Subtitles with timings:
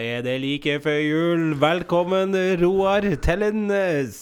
[0.00, 1.42] er det like før jul.
[1.60, 4.20] Velkommen, Roar, til en eh,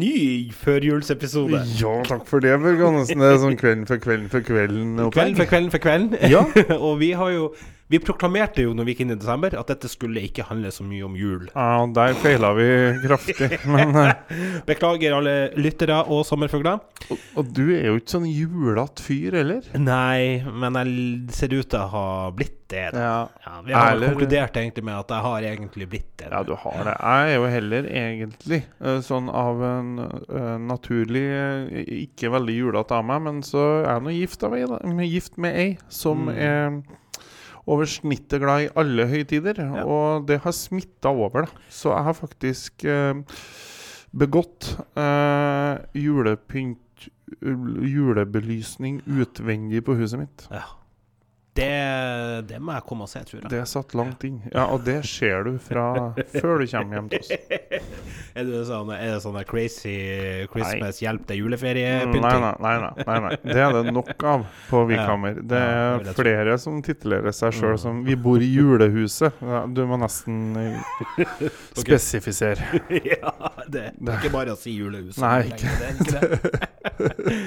[0.00, 1.62] ny førjulsepisode.
[1.80, 3.20] Ja, takk for det, Børge Andersen.
[3.22, 4.94] Det er sånn kvelden for kvelden for kvelden.
[5.14, 6.16] Kvelden for kvelden for kvelden.
[6.30, 6.44] Ja.
[6.86, 7.50] og vi har jo
[7.88, 10.84] Vi proklamerte jo når vi gikk inn i desember at dette skulle ikke handle så
[10.84, 11.46] mye om jul.
[11.54, 12.66] Ja, der feila vi
[13.06, 13.48] kraftig.
[13.74, 16.82] Men, eh, Beklager alle lyttere og sommerfugler.
[17.08, 19.64] og, og du er jo ikke sånn julete fyr, eller?
[19.80, 22.04] Nei, men jeg ser ut til å ha
[22.36, 22.90] blitt det.
[22.92, 23.00] Da.
[23.00, 23.16] Ja.
[23.46, 26.28] Ja, vi har Eller- konkludert egentlig med at jeg har egentlig blitt det.
[26.30, 26.96] ja, du har det.
[27.00, 31.24] Jeg er jo heller egentlig eh, sånn av en uh, naturlig
[32.04, 34.44] Ikke veldig julete av meg, men så er jeg nå gift,
[35.08, 36.36] gift med ei som Mm.
[36.36, 36.82] er
[37.68, 39.60] over snittet glad i alle høytider.
[39.60, 39.84] Ja.
[39.84, 41.68] Og det har smitta over, da.
[41.72, 43.38] Så jeg har faktisk eh,
[44.16, 46.84] begått eh, julepynt
[47.38, 50.46] Julebelysning utvendig på huset mitt.
[50.50, 50.64] Ja.
[51.58, 53.50] Det, det må jeg komme og se, tror jeg.
[53.52, 54.38] Det satt langt inn.
[54.52, 55.88] Ja, og det ser du fra
[56.38, 57.30] før du kommer hjem til oss.
[58.38, 59.92] Er det sånn, er det sånn der crazy
[60.52, 62.22] Christmas hjelp til juleferiepynting?
[62.22, 63.30] Nei, nei, nei, nei, nei, nei.
[63.42, 65.40] Det er det nok av på Vikhammer.
[65.50, 67.80] Det er flere som titulerer seg sjøl Mm.
[67.82, 69.42] som 'Vi bor i julehuset'.
[69.74, 70.78] Du må nesten eh,
[71.82, 72.62] spesifisere.
[73.10, 73.32] ja,
[73.66, 75.18] det, det er ikke bare å si 'julehuset'.
[75.18, 77.42] Nei, lenger, det er ikke det.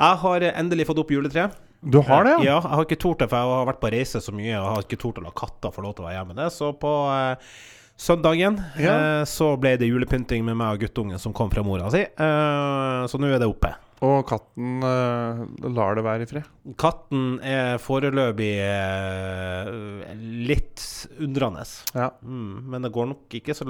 [0.00, 1.58] Jeg har endelig fått opp juletreet.
[1.82, 2.38] Du har det, ja?
[2.44, 4.52] Ja, jeg har ikke tort det, for jeg har vært på reise så mye.
[4.52, 6.36] Og jeg har ikke tort å la katta få lov til å være hjemme.
[6.36, 6.48] Det.
[6.52, 7.52] Så på eh,
[8.00, 8.96] søndagen Ja.
[9.20, 12.02] eh, så ble det julepynting med meg og guttungen som kom fra mora si.
[12.04, 13.72] Eh, så nå er det oppe.
[14.00, 16.46] Og katten uh, lar det være i fred.
[16.80, 20.14] Katten er foreløpig uh,
[20.48, 20.84] litt
[21.20, 21.66] undrende.
[21.92, 22.08] Ja.
[22.24, 23.68] Mm, men det går nok ikke så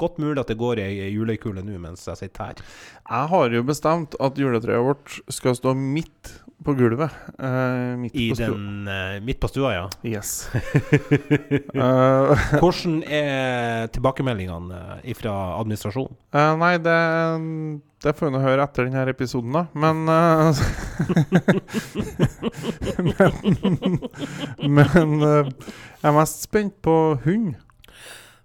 [0.00, 2.62] godt mulig at det går ei julekule nå mens jeg sitter her.
[3.08, 7.16] Jeg har jo bestemt at juletreet vårt skal stå midt på gulvet.
[7.40, 8.88] Uh, midt I på den,
[9.24, 9.86] midt på stua, ja.
[10.04, 10.50] Yes.
[12.60, 16.20] Hvordan er tilbakemeldingene fra administrasjonen?
[16.60, 16.98] Nei, det,
[18.00, 19.66] det får vi høre etter denne episoden, da.
[19.76, 20.56] Men uh,
[23.10, 23.98] Men,
[24.76, 25.50] men uh,
[26.00, 26.94] jeg er mest spent på
[27.26, 27.54] hund.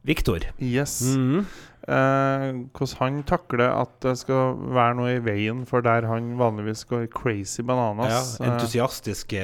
[0.05, 0.43] Viktor.
[0.61, 1.01] Yes.
[1.15, 1.45] Mm -hmm.
[1.87, 6.85] uh, hvordan han takler at det skal være noe i veien for der han vanligvis
[6.85, 8.37] går crazy bananas.
[8.39, 9.41] Ja, entusiastiske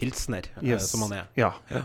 [0.00, 0.82] hilsener, Yes.
[0.90, 1.24] som han er.
[1.36, 1.50] ja.
[1.70, 1.82] Ja.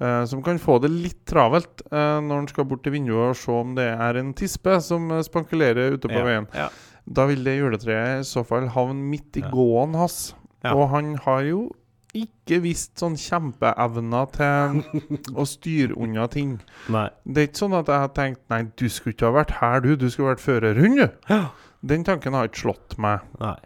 [0.00, 3.36] Uh, som kan få det litt travelt uh, når han skal bort til vinduet og
[3.36, 6.46] se om det er en tispe som spankulerer ute på Ja, veien.
[6.54, 6.68] Ja.
[7.06, 9.50] Da vil det juletreet i så fall havne midt i Ja.
[9.50, 10.34] gåen hans.
[10.64, 10.74] Ja.
[10.74, 11.70] Og han har jo
[12.14, 14.82] ikke vist sånn kjempeevner til
[15.40, 16.56] å styre unna ting.
[16.90, 17.08] Nei.
[17.24, 19.80] Det er ikke sånn at jeg har tenkt Nei, du skulle ikke ha vært her,
[19.80, 19.94] du.
[19.96, 21.08] Du skulle vært førerhund, du.
[21.30, 21.50] Ja.
[21.86, 23.20] Den tanken har ikke slått meg.
[23.40, 23.56] Nei.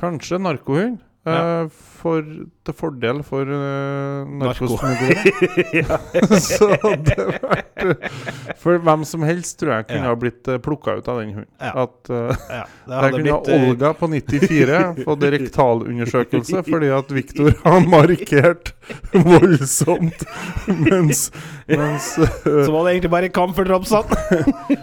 [0.00, 1.00] Kanskje narkohund.
[1.24, 1.62] Ja.
[1.62, 1.68] eh,
[2.04, 2.20] for,
[2.64, 4.66] til fordel for uh, Narko.
[4.68, 5.96] narkosmuglere.
[6.44, 6.68] Så
[7.00, 10.10] det var vært For hvem som helst tror jeg kunne Ja.
[10.12, 11.48] ha blitt uh, plukka ut av den hunden.
[11.64, 11.72] Ja.
[11.86, 16.92] At uh, Ja, det der hadde kunne blitt eh, Olga på 94 fått rektalundersøkelse fordi
[16.98, 18.74] at Viktor har markert
[19.14, 20.24] voldsomt.
[20.68, 21.30] Mens,
[21.68, 24.20] mens, uh, Så var det egentlig bare camferdropsene.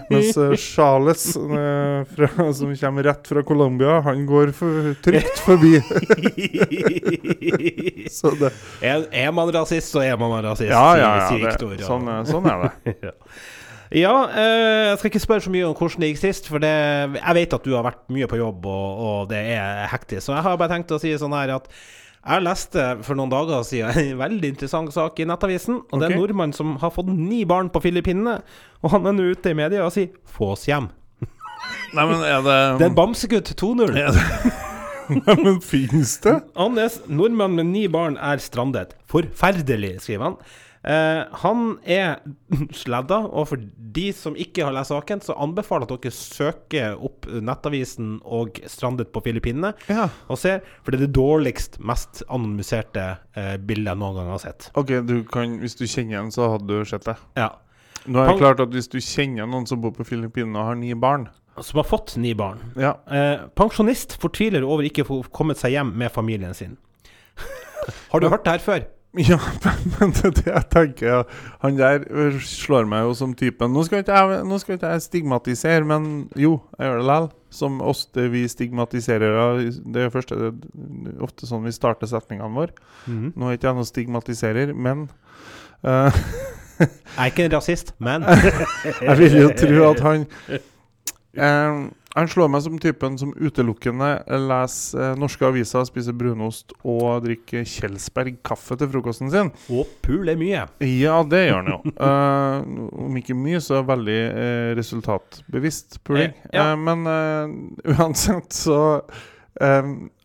[0.09, 5.75] mens eh, Charles, eh, fra, som kommer rett fra Colombia, han går for, trygt forbi.
[8.19, 11.27] Så det er, er man rasist, så er man rasist, Ja, ja, ja.
[11.29, 11.75] sier Det, Viktor.
[11.79, 11.87] ja.
[11.87, 13.13] sånn, eh, sånn er det.
[13.91, 16.69] Ja, eh, jeg skal ikke spørre så mye om hvordan det gikk sist, for det,
[17.17, 20.29] jeg vet at du har vært mye på jobb, og, og det er hektisk.
[20.29, 21.67] Så jeg har bare tenkt å si sånn her at
[22.21, 25.81] jeg leste for noen dager siden en veldig interessant sak i Nettavisen.
[25.91, 28.37] Og det er en nordmann som har fått ni barn på Filippinene,
[28.79, 30.87] og han er nå ute i media og sier 'få oss hjem'.
[31.91, 33.91] Nei, men er det, Det er en bamsegutt 2-0.
[35.43, 36.37] Men Fins det?
[36.55, 38.95] Annes, nordmann med ni barn er strandet.
[39.11, 40.37] Forferdelig, skriver han.
[40.81, 42.21] Eh, han er
[42.81, 43.61] sladda, og for
[43.93, 49.11] de som ikke har lest saken, så anbefaler at dere søker opp Nettavisen og 'Strandet
[49.13, 50.07] på Filippinene' Ja.
[50.27, 53.03] og ser, for det er det dårligst, mest anonymiserte
[53.35, 54.71] eh, bildet jeg noen gang har sett.
[54.73, 57.17] OK, du kan, hvis du kjenner en, så hadde du sett det.
[57.37, 57.51] Ja.
[58.09, 60.77] Nå er det klart at Hvis du kjenner noen som bor på Filippinene og har
[60.79, 61.27] ni barn
[61.59, 62.61] Som har fått ni barn.
[62.79, 66.77] Ja, Eh, pensjonist fortviler over ikke å få kommet seg hjem med familien sin.
[68.11, 68.89] har du hørt det her før?
[69.19, 69.35] ja
[69.99, 71.25] men det, er det jeg tenker
[71.59, 72.05] Han der
[72.47, 76.05] slår meg jo som typen Nå skal ikke jeg, nå skal ikke jeg stigmatisere, men
[76.39, 77.29] jo, jeg gjør det likevel.
[77.51, 79.35] Som oss det vi stigmatiserer
[79.83, 80.53] Det er første, det
[81.11, 82.71] er ofte sånn vi starter setningene våre.
[83.11, 85.09] Nå er ikke jeg noen stigmatiserer, men
[85.83, 86.21] uh,
[86.79, 88.23] Jeg er ikke en rasist, men
[89.09, 90.23] Jeg vil jo tro at han
[91.37, 91.81] eh,
[92.17, 94.09] Han slår meg som typen som utelukkende
[94.49, 99.51] leser eh, norske aviser, spiser brunost og drikker Kjelsberg kaffe til frokosten sin.
[99.71, 100.65] Og puler mye.
[100.83, 101.79] Ja, det gjør han jo.
[101.95, 106.35] uh, om ikke mye, så veldig uh, resultatbevisst puling.
[106.49, 106.71] Eh, ja.
[106.71, 107.07] uh, men
[107.95, 108.81] uansett så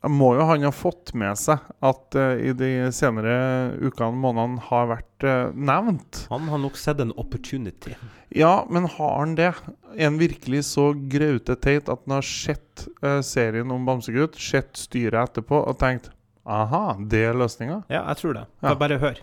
[0.06, 3.36] eh, må jo han ha fått med seg at uh, i de senere
[3.82, 6.24] ukene månedene har vært uh, nevnt.
[6.32, 7.96] Han har nok sett en opportunity.
[8.34, 9.52] Ja, men har han det?
[9.96, 14.74] Er han virkelig så graute teit at han har sett uh, serien om Bamsegutt, sett
[14.78, 16.12] styret etterpå og tenkt
[16.46, 17.80] Aha, det er løsninga?
[17.90, 18.44] Ja, jeg tror det.
[18.62, 18.76] Ja.
[18.78, 19.18] Bare hør.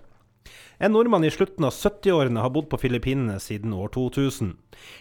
[0.83, 4.49] En nordmann i slutten av 70-årene har bodd på Filippinene siden år 2000.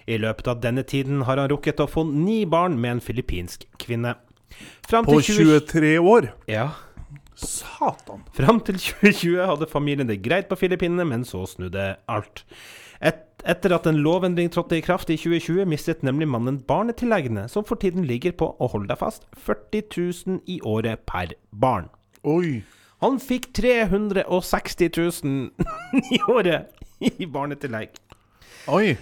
[0.06, 3.66] I løpet av denne tiden har han rukket å få ni barn med en filippinsk
[3.82, 4.14] kvinne.
[4.88, 6.30] Fram På til 20 23 år?
[6.50, 6.70] Ja.
[7.38, 8.22] Satan!
[8.36, 12.44] Fram til 2020 hadde familien det greit på Filippinene, men så snudde alt.
[13.02, 17.66] Et, etter at en lovendring trådte i kraft i 2020, mistet nemlig mannen barnetilleggene, som
[17.66, 21.90] for tiden ligger på, og hold deg fast, 40 000 i året per barn.
[22.22, 22.62] Oi.
[23.02, 24.92] Han fikk 360
[25.24, 26.70] 000 i året
[27.02, 27.96] i barnetillegg.
[28.70, 28.94] Oi.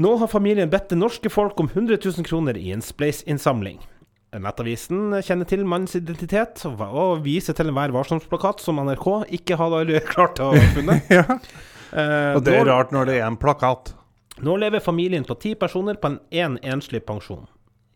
[0.00, 3.80] Nå har familien bedt det norske folk om 100 000 kroner i en Spleis-innsamling.
[4.30, 9.06] Nettavisen kjenner til mannens identitet og viser til enhver varsomsplakat som NRK
[9.40, 11.00] ikke hadde klart å funne.
[11.10, 11.24] Ja.
[11.90, 13.94] Eh, Og det er nå, rart når det er en plakat.
[14.46, 17.48] nå lever familien på ti personer på en én enslig pensjon.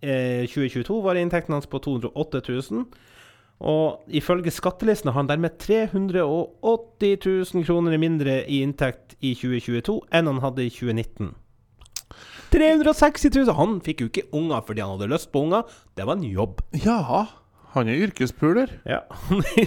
[0.03, 2.83] I 2022 var inntekten hans på 208 000.
[3.65, 7.17] Og ifølge skattelistene har han dermed 380
[7.55, 11.31] 000 kroner mindre i inntekt i 2022 enn han hadde i 2019.
[12.55, 13.55] 360 000!
[13.59, 15.65] Han fikk jo ikke unger fordi han hadde lyst på unger.
[15.99, 16.63] Det var en jobb.
[16.85, 17.25] Ja.
[17.75, 18.77] Han er yrkespuler.
[18.87, 19.01] Ja.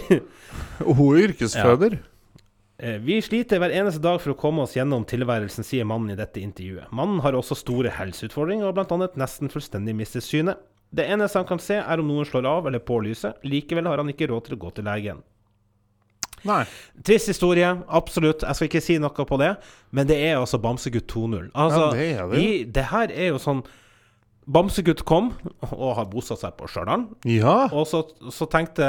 [0.87, 1.99] Og hun er yrkesføder.
[1.99, 2.13] Ja.
[2.77, 6.43] Vi sliter hver eneste dag for å komme oss gjennom tilværelsen, sier mannen i dette
[6.43, 6.91] intervjuet.
[6.93, 9.07] Mannen har også store helseutfordringer, og bl.a.
[9.17, 10.61] nesten fullstendig mistet synet.
[10.93, 13.41] Det eneste han kan se, er om noen slår av eller på lyset.
[13.43, 15.23] Likevel har han ikke råd til å gå til legen.
[16.45, 16.61] Nei.
[17.05, 18.45] Trist historie, absolutt.
[18.45, 19.55] Jeg skal ikke si noe på det,
[19.91, 21.49] men det er altså Bamsegutt 2.0.
[21.53, 23.63] Altså, Ja, det det det her er jo sånn
[24.47, 25.33] Bamsegutt kom
[25.73, 27.03] og har bosatt seg på Stjørdal.
[27.27, 27.65] Ja.
[27.75, 28.87] Og så, så, tenkte,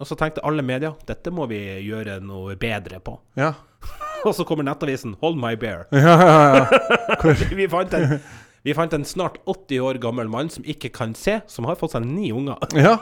[0.00, 3.18] og så tenkte alle media dette må vi gjøre noe bedre på.
[3.36, 3.52] Ja.
[4.24, 5.82] Og så kommer Nettavisen Hold my bear.
[5.92, 7.34] Ja, ja, ja.
[7.58, 8.14] Vi fant en,
[8.64, 11.92] vi fant en snart 80 år gammel mann som ikke kan se, som har fått
[11.92, 12.56] seg ni unger.
[12.86, 12.94] ja.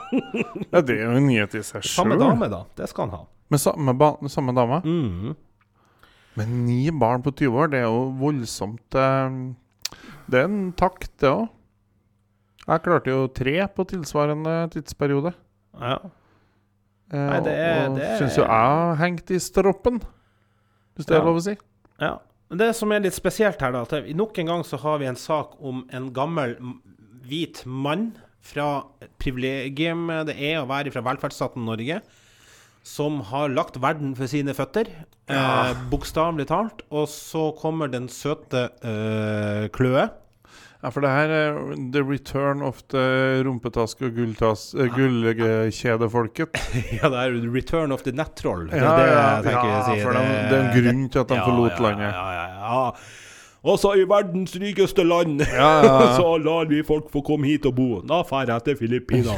[0.72, 2.64] ja det er jo en nyhet i seg Samme dame, da.
[2.78, 3.24] Det skal han ha.
[3.52, 4.80] Med samme, ba samme dame.
[4.84, 5.36] Mhm.
[6.34, 9.34] Men ni barn på 20 år, det er jo voldsomt eh,
[10.32, 11.48] Det er en takt, det òg.
[12.62, 15.32] Jeg klarte jo tre på tilsvarende tidsperiode.
[15.76, 15.98] Ja.
[17.12, 20.00] Eh, Nei, det er- og det er- syns jo jeg har hengt i stroppen,
[20.96, 21.20] hvis det Ja.
[21.20, 21.56] er lov å si.
[22.00, 22.16] ja.
[22.52, 25.16] Det som er litt spesielt her, da, at nok en gang så har vi en
[25.16, 26.56] sak om en gammel
[27.24, 28.10] hvit mann
[28.42, 28.82] fra
[29.22, 32.00] privilegium det er å være fra velferdsstaten Norge,
[32.84, 34.90] som har lagt verden for sine føtter,
[35.30, 35.70] Ja.
[35.70, 36.82] eh, bokstavelig talt.
[36.90, 40.10] Og så kommer den søte eh, Kløe.
[40.82, 41.58] Ja, for det her er
[41.94, 43.02] the return of the
[43.46, 46.56] rumpetaske og eh, gullkjedefolket.
[46.98, 48.64] ja, det er Return of the nettroll.
[48.66, 50.06] Ja, Det Ja, det ja, jeg ja, jeg sier.
[50.08, 52.08] for det, det er en grunn til at de forlot landet.
[52.08, 52.80] Ja, ja, ja.
[53.62, 56.08] Også i verdens rikeste land, Ja, ja, ja.
[56.18, 58.00] så lar vi folk få komme hit og bo.
[58.02, 59.36] Da drar jeg til Filippinene.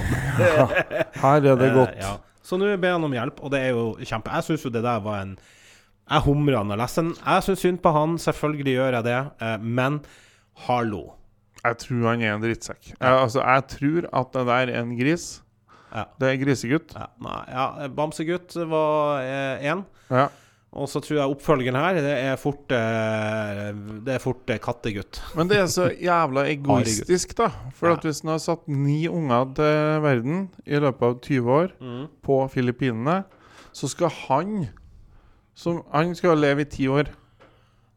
[1.25, 1.99] Her er det godt.
[2.01, 2.15] Ja.
[2.45, 4.83] Så nå ber han om hjelp, og det er jo kjempe Jeg syns jo det
[4.85, 5.37] der var en
[6.09, 7.13] Jeg humra når jeg leste den.
[7.21, 10.01] Jeg syns synd på han, selvfølgelig gjør jeg det, eh, men
[10.69, 11.03] hallo.
[11.65, 12.91] Jeg tror han er en drittsekk.
[12.93, 15.27] Jeg, altså, jeg tror at det der er en gris.
[15.95, 16.05] Ja.
[16.21, 16.95] Det er grisegutt.
[16.99, 19.23] Ja, nei, ja, Bamsegutt var
[19.63, 19.85] én.
[20.11, 20.27] Ja.
[20.75, 23.69] Og så tror jeg oppfølgeren her, det er fort eh,
[24.03, 25.21] Det er fort eh, kattegutt.
[25.39, 27.47] Men det er så jævla egoistisk, da.
[27.79, 27.95] For Ja.
[27.95, 32.09] at hvis han har satt ni unger til verden i løpet av 20 år Mm.
[32.27, 33.21] på Filippinene,
[33.73, 34.67] så skal han
[35.55, 37.07] som, Han skal leve i ti år,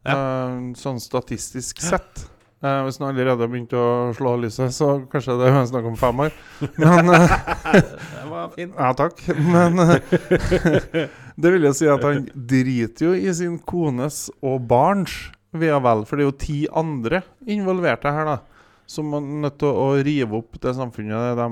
[0.06, 2.28] eh, sånn statistisk sett.
[2.58, 5.98] Eh, hvis han allerede har begynt å slå lyset, så kanskje det er snakk om
[5.98, 6.34] fem år.
[6.74, 7.34] Men eh,
[8.18, 8.72] Det var fint.
[8.74, 9.22] Ja, takk.
[9.38, 11.04] Men eh,
[11.42, 15.14] det vil jo si at han driter jo i sin kones og barns
[15.54, 16.02] ve og vel.
[16.08, 18.66] For det er jo ti andre involverte her, da.
[18.90, 21.48] Som er nødt til å rive opp det samfunnet de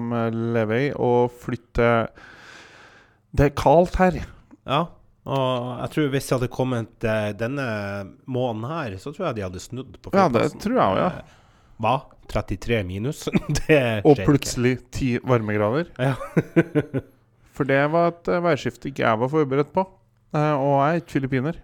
[0.57, 1.91] lever i, og flytte
[3.37, 4.23] Det er kaldt her.
[4.67, 4.87] Ja.
[5.27, 7.67] Og jeg tror hvis det hadde kommet eh, denne
[8.31, 11.09] måneden her, så tror jeg de hadde snudd på Ja, det tror jeg òg, ja.
[11.19, 11.35] Eh,
[11.83, 11.97] Hva?
[12.31, 13.25] 33 minus?
[13.67, 15.91] det Og plutselig ti varmegrader.
[15.99, 16.15] Ja.
[17.57, 19.87] For det var et eh, værskifte ikke jeg var forberedt på.
[20.37, 21.59] Og jeg er ikke filippiner.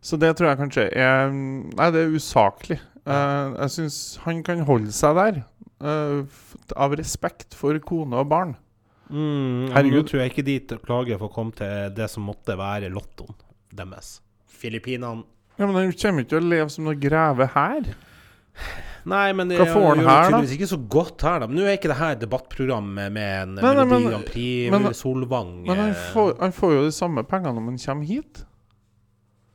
[0.00, 2.78] Så det tror jeg kanskje er Nei, det er usaklig.
[3.08, 5.40] Jeg syns han kan holde seg der.
[5.82, 8.54] av respekt for kone og barn.
[9.08, 10.02] Mm, Herregud.
[10.02, 13.34] Nå tror jeg ikke de klager for å komme til det som måtte være lottoen
[13.74, 14.18] deres.
[14.58, 15.24] Filippinene
[15.58, 17.88] Ja, Men han kommer ikke til å leve som noe greve her.
[19.08, 20.40] Nei, men det Hva får han her, da?
[20.54, 21.46] ikke så godt her, da.
[21.48, 24.94] Men nå er ikke det her debattprogrammet debattprogram med, en Melodi men- Grand Prix men-
[24.94, 25.52] Solvang.
[25.66, 28.44] Men han eh, får, han får jo de samme pengene om han kommer hit.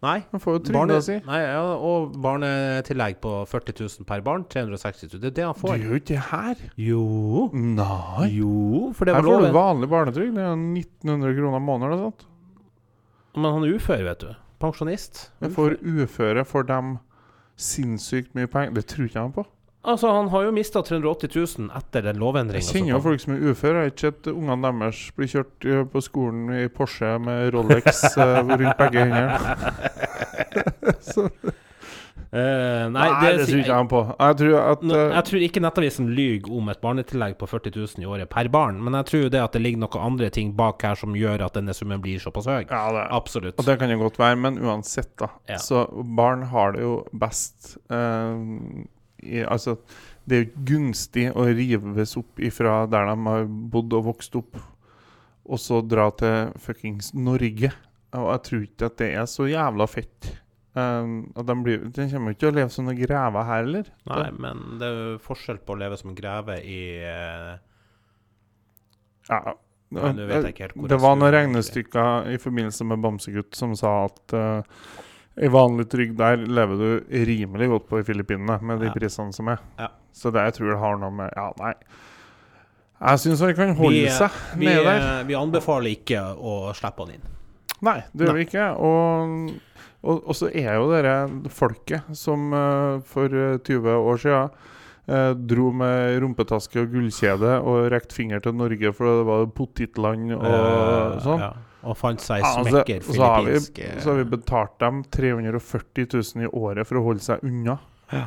[0.03, 0.17] Nei.
[0.33, 1.13] Han får jo trygda si.
[1.24, 4.43] nei ja, og barnetillegg på 40 000 per barn.
[4.51, 5.22] 360 000.
[5.24, 5.77] Det er det han får.
[5.79, 6.63] gjør jo ikke det her.
[6.75, 7.03] Jo.
[7.55, 8.27] Nei.
[8.36, 10.36] Jo, for det Her får du vanlig barnetrygd.
[10.36, 11.93] Det er 1900 kroner måneden.
[11.93, 12.27] eller sånt.
[13.38, 14.33] Men han er ufør, vet du.
[14.60, 15.24] Pensjonist.
[15.41, 16.98] Men får uføre for dem
[17.60, 18.75] sinnssykt mye penger.
[18.75, 19.45] Det tror ikke jeg på.
[19.83, 22.63] Altså, han har jo mista 380 000 etter den Jeg lovendringa.
[22.71, 23.73] kjenner jo folk som er uføre.
[23.73, 28.03] Jeg har ikke sett ungene deres bli kjørt eh, på skolen i Porsche med Rolex
[28.23, 29.33] eh, rundt begge hendene.
[32.33, 33.99] Eh, nei, nei, det, tror ikke jeg på.
[34.09, 38.01] Jeg tror at eh, jeg tror ikke Nettavisen lyver om et barnetillegg på 40 000
[38.01, 40.81] i året per barn, men jeg tror det at det ligger noen andre ting bak
[40.81, 42.63] her som gjør at denne summen blir såpass høy.
[42.63, 43.59] ja, det, Absolutt.
[43.61, 45.29] Og det kan jo godt være, men uansett, da.
[45.51, 45.59] Ja.
[45.61, 45.85] Så
[46.17, 48.33] barn har det jo best eh,
[49.24, 49.77] i, Altså,
[50.25, 54.38] det er jo ikke gunstig å rives opp ifra der de har bodd og vokst
[54.39, 54.60] opp,
[55.44, 57.74] og så dra til fuckings Norge.
[58.13, 60.32] Og jeg tror ikke at det er så jævla fett.
[60.74, 63.68] Um, og de, blir, de kommer jo ikke til å leve som noen grever her,
[63.68, 63.89] eller?
[64.10, 67.53] Nei, men det er jo forskjell på å leve som greve i uh...
[69.30, 69.53] Ja.
[69.94, 74.80] Hvor det var noen regnestykker i forbindelse med Bamsegutt som sa at uh,
[75.41, 78.93] i vanlig trygd der lever du rimelig godt på i Filippinene med de Ja.
[78.93, 79.59] prisene som er.
[79.79, 79.87] Ja.
[80.13, 81.73] Så det jeg tror det har noe med Ja, nei.
[83.03, 84.99] Jeg syns han kan holde Vi, seg vi, nede der.
[85.19, 87.25] eh, vi anbefaler ikke å slippe han inn.
[87.83, 88.67] Nei, det gjør vi ikke.
[88.79, 89.49] Og,
[90.03, 91.15] og, og så er jo dere
[91.51, 94.49] folket som eh, for eh, 20 år siden
[95.09, 100.31] eh, dro med rumpetaske og gullkjede og rekte finger til Norge for det var potetland
[100.37, 101.43] og Eh, sånn.
[101.43, 101.51] Ja.
[101.83, 105.03] Og fant seg smekker altså, smekker så, har vi, eh, så har vi betalt dem
[105.11, 107.77] 340 000 i året for å holde seg unna.
[108.13, 108.25] Ja.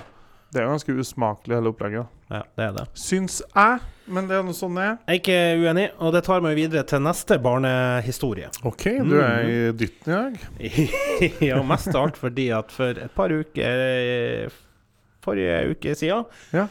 [0.53, 2.13] Det er jo ganske usmakelig, hele opplegget.
[2.31, 2.85] Ja, det er det.
[2.99, 3.81] Syns jeg,
[4.15, 4.95] men det er noe sånn det er.
[5.03, 8.53] Jeg er ikke uenig, og det tar meg videre til neste barnehistorie.
[8.69, 9.51] OK, du er mm.
[9.51, 10.39] i dytten i dag.
[11.51, 14.55] ja, mest av alt fordi at for et par uker
[15.27, 16.69] Forrige uke siden Ja.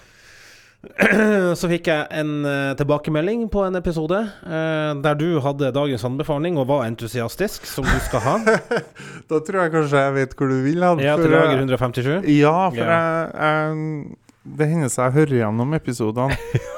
[1.59, 6.59] så fikk jeg en eh, tilbakemelding på en episode eh, der du hadde dagens anbefaling
[6.61, 8.35] og var entusiastisk, som du skal ha.
[9.29, 11.01] Da tror jeg kanskje jeg vet hvor du vil hen.
[11.03, 12.29] Ja, til lager 157.
[12.35, 12.99] Ja, for Ja.
[12.99, 14.17] Jeg, jeg,
[14.55, 16.37] det hender seg jeg hører gjennom episodene.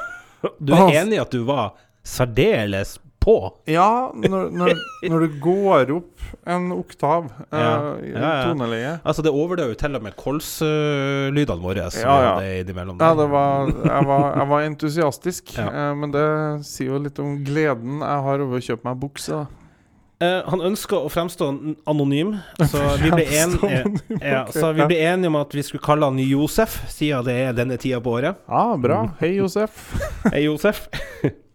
[0.62, 1.72] Du er enig i at du var
[2.06, 3.36] særdeles på?
[3.68, 4.72] Ja, når, når,
[5.12, 8.32] når du går opp en oktav eh, i Ja, ja.
[8.48, 11.90] toneleie Altså, det overdøver jo til og med kolslydene våre.
[11.92, 12.58] som Ja, ja.
[12.64, 12.98] innimellom.
[13.04, 16.26] Ja, det var, jeg, var, jeg var entusiastisk, eh, men det
[16.68, 19.46] sier jo litt om gleden jeg har over å kjøpe meg bukse.
[20.18, 21.48] Eh, han ønska å fremstå
[21.86, 22.32] anonym,
[22.64, 26.10] så vi ble, en, Fremstå ja, så vi ble enige om at vi skulle kalle
[26.10, 28.40] han Josef, siden det er denne tida på året.
[28.50, 29.04] Ja, bra.
[29.22, 29.84] Hei, Josef.
[30.32, 30.88] Hei, Josef.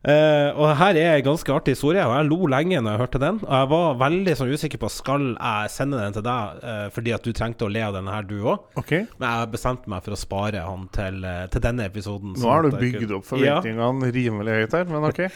[0.00, 3.20] Eh, og her er en ganske artig historie, og jeg lo lenge når jeg hørte
[3.20, 3.40] den.
[3.44, 7.12] Og jeg var veldig sånn usikker på Skal jeg sende den til deg uh, fordi
[7.12, 8.64] at du trengte å le av denne her, du òg.
[8.80, 9.04] Okay.
[9.20, 12.32] Men jeg bestemte meg for å spare han til, uh, til denne episoden.
[12.32, 15.26] Nå har sånn du at bygd opp forventningene rimelig høyt her, men OK.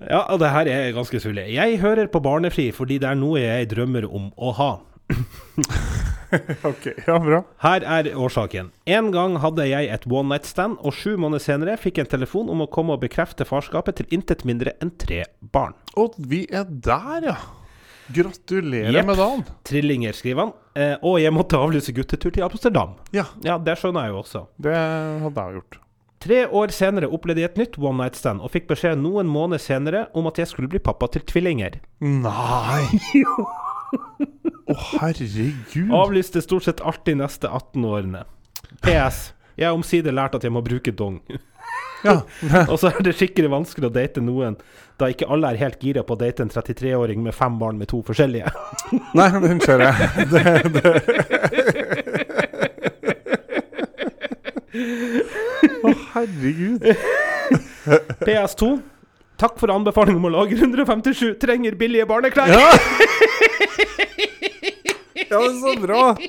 [0.00, 1.42] Ja, og det her er ganske tullig.
[1.52, 4.70] Jeg hører på Barnefri fordi det er noe jeg drømmer om å ha.
[6.70, 7.42] ok, Ja, bra.
[7.64, 8.70] Her er årsaken.
[8.86, 12.12] En gang hadde jeg et one night stand, og sju måneder senere fikk jeg en
[12.14, 15.76] telefon om å komme og bekrefte farskapet til intet mindre enn tre barn.
[16.00, 17.36] Og vi er der, ja.
[18.10, 19.06] Gratulerer yep.
[19.06, 19.44] med dagen.
[19.66, 20.56] Trillinger, skriver han.
[20.74, 22.96] Eh, og jeg måtte avlyse guttetur til Amsterdam.
[23.14, 24.48] Ja, Ja, det skjønner jeg jo også.
[24.58, 25.80] det hadde jeg gjort.
[26.20, 29.62] Tre år senere opplevde jeg et nytt one night stand, og fikk beskjed noen måneder
[29.62, 31.78] senere om at jeg skulle bli pappa til tvillinger.
[32.04, 32.84] Nei!
[34.70, 35.90] Å, herregud.
[35.96, 38.24] Avlyste stort sett alt de neste 18 årene.
[38.84, 39.30] PS.
[39.58, 41.18] Jeg har omsider lært at jeg må bruke dong.
[42.04, 42.20] Ja.
[42.70, 44.56] Og så er det skikkelig vanskelig å date noen,
[45.00, 47.90] da ikke alle er helt gira på å date en 33-åring med fem barn med
[47.92, 48.52] to forskjellige.
[49.18, 49.94] Nei, den ser jeg.
[50.32, 50.44] Det,
[50.76, 50.90] det.
[55.80, 56.86] Å, herregud.
[58.22, 58.70] PS2.
[59.40, 61.34] Takk for anbefaling om å lage 157.
[61.40, 62.52] Trenger billige barneklær.
[62.52, 62.68] Ja!
[65.28, 66.16] Ja, men så bra.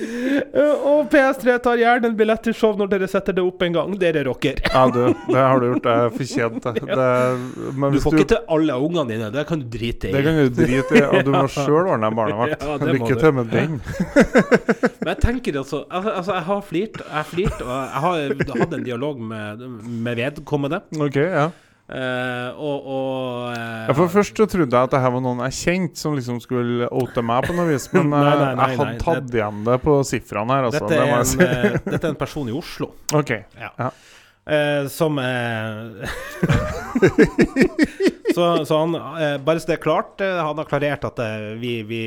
[0.00, 3.92] Og PS3 tar gjerne en billett til show når dere setter det opp en gang.
[4.00, 4.60] Dere rocker.
[4.72, 6.72] Ja, du, det har du gjort deg fortjent det.
[6.88, 9.28] Det- Men Du får du ikke til alle ungene dine.
[9.34, 10.12] Det kan du drite i.
[10.14, 12.64] Det kan du drite i, og du må sjøl ordne en barnevakt.
[12.70, 13.80] Ja, Lykke til med den.
[15.00, 18.14] Men jeg tenker altså Altså, altså jeg har flirt, jeg har flirt, og jeg har
[18.60, 19.58] hatt en dialog med,
[20.06, 20.80] med vedkommende.
[21.00, 21.48] Ok, ja.
[21.90, 23.94] Eh, og og uh, ja.
[23.98, 26.86] For først så trodde jeg at det her var noen jeg kjente som liksom skulle
[26.86, 29.64] oute meg på noe vis, men Nei, eh, nei, nei, jeg hadde tatt tatt igjen
[29.66, 30.86] det på sifrene her, altså.
[30.86, 31.34] dette, er det en, si.
[31.90, 32.94] dette er en person i Oslo.
[33.20, 33.30] OK.
[33.58, 33.70] Ja.
[33.74, 33.90] Ja.
[34.50, 35.20] Uh, som
[38.34, 38.92] så, så han
[39.44, 41.18] Bare så det er klart, han har klarert at
[41.60, 42.00] vi, vi,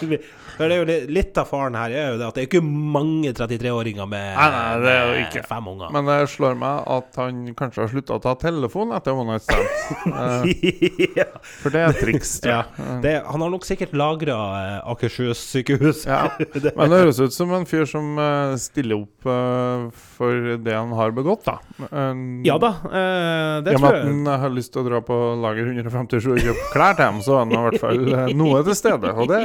[0.00, 0.18] vi
[0.58, 2.62] for det er jo litt, av faren her er jo det at det er ikke
[2.66, 5.42] mange 33-åringer med, Nei, nei, det er jo ikke.
[5.48, 5.92] fem unger.
[5.94, 9.46] Men det slår meg at han kanskje har slutta å ta telefon etter One Night
[9.46, 9.66] Stand.
[10.18, 11.24] Eh, ja,
[11.62, 12.30] for det er et triks.
[12.44, 12.58] ja.
[13.02, 16.02] Det, han har nok sikkert lagra eh, Akershus sykehus.
[16.08, 16.24] Ja.
[16.76, 19.86] Men det høres ut som en fyr som eh, stiller opp eh,
[20.18, 21.58] for det han har begått, da.
[21.86, 24.08] Eh, ja da, eh, det I og med at jeg.
[24.10, 27.36] han har lyst til å dra på Lager 157 og kjøpe klær til dem, så
[27.38, 28.02] er han i hvert fall
[28.42, 29.14] noe til stede.
[29.14, 29.40] Og det,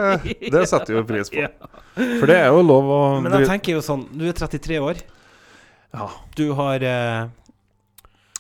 [0.53, 1.45] det setter vi pris på.
[2.19, 5.01] For det er jo lov å Men jeg tenker jo sånn Du er 33 år.
[5.93, 6.07] Ja.
[6.39, 7.24] Du har eh,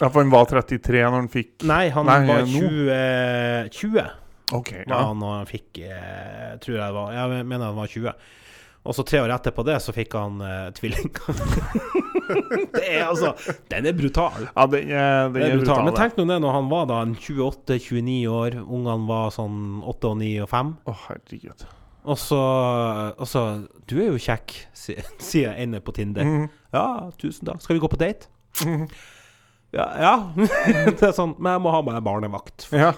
[0.01, 2.63] Ja, for han var 33 når han fikk Nei, han Nei, var nå.
[3.69, 4.07] 20, 20
[4.57, 4.71] OK.
[4.87, 5.03] var Ja.
[5.11, 8.15] han når han fikk eh, Tror jeg det var Jeg mener han var 20.
[8.83, 11.07] Og så tre år etterpå det, så fikk han eh, tvilling.
[12.75, 13.29] det er altså
[13.71, 14.47] Den er brutal.
[14.49, 15.61] ja, den er, den Den er brutal.
[15.61, 15.85] brutal.
[15.87, 20.11] Men tenk nå det når han var da en 28-29 år, ungene var sånn 8
[20.11, 20.73] og 9 og 5.
[20.91, 21.63] Å, herregud.
[22.03, 22.39] Og så,
[23.15, 23.43] og så
[23.89, 26.27] Du er jo kjekk, sier jeg ene på Tinder.
[26.27, 26.47] Mm.
[26.75, 26.85] Ja,
[27.19, 27.63] tusen takk.
[27.63, 28.31] Skal vi gå på date?
[28.65, 28.87] Mm.
[29.73, 29.89] Ja.
[29.97, 30.15] ja.
[30.93, 32.67] det er sånn Men jeg må ha meg barnevakt.
[32.73, 32.93] Ja.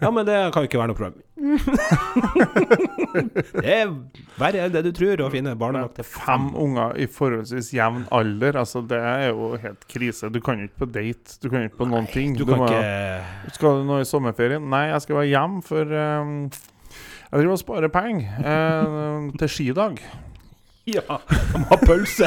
[0.00, 1.20] Ja, men det kan jo ikke være noe problem.
[3.60, 3.90] det er
[4.40, 8.56] verre enn det du tror å finne barnevakt til Fem unger i forholdsvis jevn alder,
[8.62, 10.30] altså det er jo helt krise.
[10.32, 12.32] Du kan jo ikke på date, du kan jo ikke på noen ting.
[12.38, 14.64] Du kan må, ikke Skal du nå i sommerferien?
[14.72, 16.32] Nei, jeg skal være hjemme for um,
[17.30, 19.98] Jeg driver og sparer penger eh, til skidag.
[20.84, 22.26] Ja, de har pølse.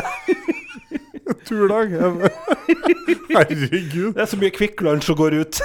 [1.46, 1.92] Turdag.
[3.30, 4.14] Herregud.
[4.16, 5.60] Det er så mye Kvikk Lunsj som går ut.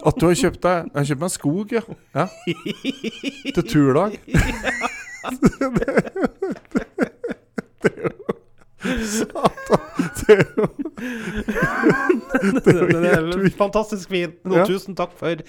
[0.00, 1.82] At du har kjøpt deg Jeg har kjøpt meg skog, ja.
[2.16, 2.24] ja.
[3.52, 4.16] Til turdag.
[7.84, 8.10] det, er jo
[9.04, 9.84] Satan.
[10.16, 10.64] Det er jo
[12.64, 13.56] Det er jo helt vilt.
[13.60, 14.40] fantastisk fint.
[14.48, 14.64] Ja.
[14.64, 15.44] tusen takk for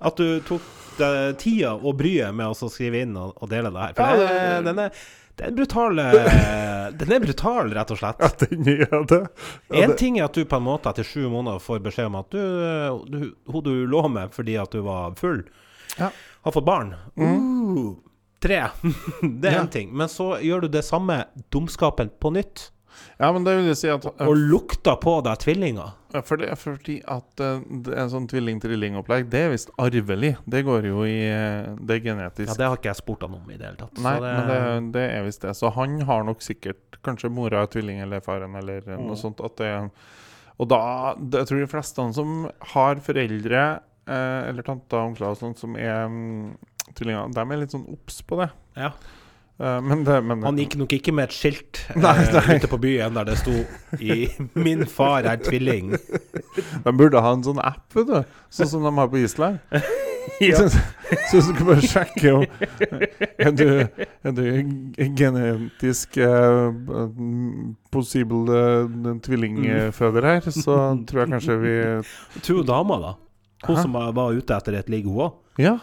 [0.00, 0.62] at du tok
[1.00, 3.94] deg tida og bryet med å skrive inn og, og dele det her.
[3.96, 5.00] For Ja, det, den, er,
[5.40, 8.20] den er brutal eh, Den er brutal, rett og slett.
[8.20, 9.20] Ja, den er det.
[9.70, 12.18] Ja, En ting er at du på en måte etter sju måneder får beskjed om
[12.20, 12.42] at du,
[13.12, 15.44] du, hun du lå med fordi at du var full,
[15.98, 16.10] Ja.
[16.44, 16.92] har fått barn.
[17.20, 17.94] Uh,
[18.42, 18.60] tre.
[19.22, 19.62] det er Ja.
[19.62, 19.94] en ting.
[19.96, 21.22] Men så gjør du det samme
[21.54, 22.70] dumskapen på nytt,
[23.20, 25.90] Ja, men det vil si at og lukta på deg tvillinger.
[26.14, 29.70] Ja, For det er fordi at eh, det er en sånn tvilling-trilling-opplegg, det er visst
[29.78, 30.32] arvelig.
[30.50, 32.48] Det går jo i eh, Det er genetisk.
[32.48, 34.00] Ja, Det har ikke jeg spurt han om i det hele tatt.
[34.00, 35.52] Nei, så det, men det, det er visst det.
[35.60, 39.06] Så han har nok sikkert Kanskje mora er tvilling, eller faren, eller Mm.
[39.08, 39.38] noe sånt.
[39.40, 39.70] At det,
[40.60, 40.80] og da
[41.16, 42.34] det, Jeg tror de fleste som
[42.74, 43.62] har foreldre
[44.10, 46.56] eh, eller tanter og onkler og sånt som er um,
[46.98, 48.50] tvillinger, de er litt sånn obs på det.
[48.76, 48.90] ja.
[49.60, 52.56] Eh, men det men, Han gikk nok ikke med et skilt Nei, eh, nei.
[52.56, 53.52] ute på byen der det sto
[54.00, 55.98] i 'Min far er tvilling'.
[56.84, 58.22] De burde ha en sånn app, vet du.
[58.48, 59.60] Sånn som de har på Island.
[60.40, 60.56] Ja.
[60.56, 60.68] Så,
[61.30, 62.42] så du kan bare sjekke om
[63.40, 63.64] Er du,
[64.22, 64.42] er du
[65.16, 66.76] genetisk uh,
[67.90, 70.76] possible uh, tvillingføder her, så
[71.08, 71.74] tror jeg kanskje vi
[72.46, 73.14] To damer, da.
[73.64, 73.82] Hun Hæ?
[73.82, 75.40] som var, ute etter et ligg, hun òg.
[75.58, 75.78] Ja.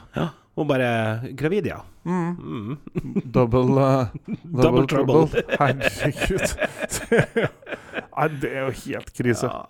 [0.57, 0.89] Hun bare
[1.37, 1.79] Gravid, ja.
[2.07, 2.31] Mm.
[2.41, 2.77] Mm.
[3.35, 5.27] Double, uh, double, Double trouble.
[5.27, 5.43] trouble.
[5.59, 6.47] Herregud.
[7.37, 7.49] Er
[8.17, 9.49] Nei, det er jo helt krise.
[9.51, 9.65] Ja.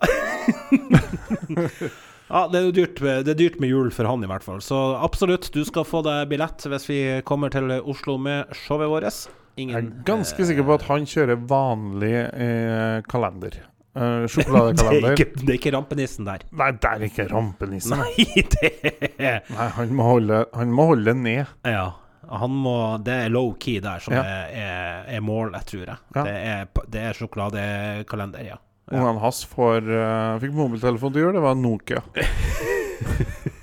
[2.28, 4.44] ja, det er jo dyrt, med- det er dyrt med jul for han, i hvert
[4.46, 4.60] fall.
[4.64, 9.28] Så absolutt, du skal få deg billett hvis vi kommer til Oslo med showet vårt.
[9.58, 13.56] Jeg er ganske sikker på at han kjører vanlig eh, kalender.
[13.96, 16.44] Eh, det er, ikke, det er ikke rampenissen der.
[16.52, 17.96] Nei, det er ikke rampenissen.
[17.98, 18.72] Nei, det
[19.18, 21.56] Nei, han må holde, han må holde ned.
[21.66, 21.88] Ja.
[22.28, 24.22] Han må, det er low-key der som Ja.
[24.22, 25.96] er, er, er målet, tror jeg.
[26.14, 26.24] Ja.
[26.26, 28.58] Det, er, det er sjokoladekalender, ja.
[28.88, 29.02] Ja.
[29.02, 32.00] Ungene hans får uh, fikk mobiltelefon til jul, det var Nokia.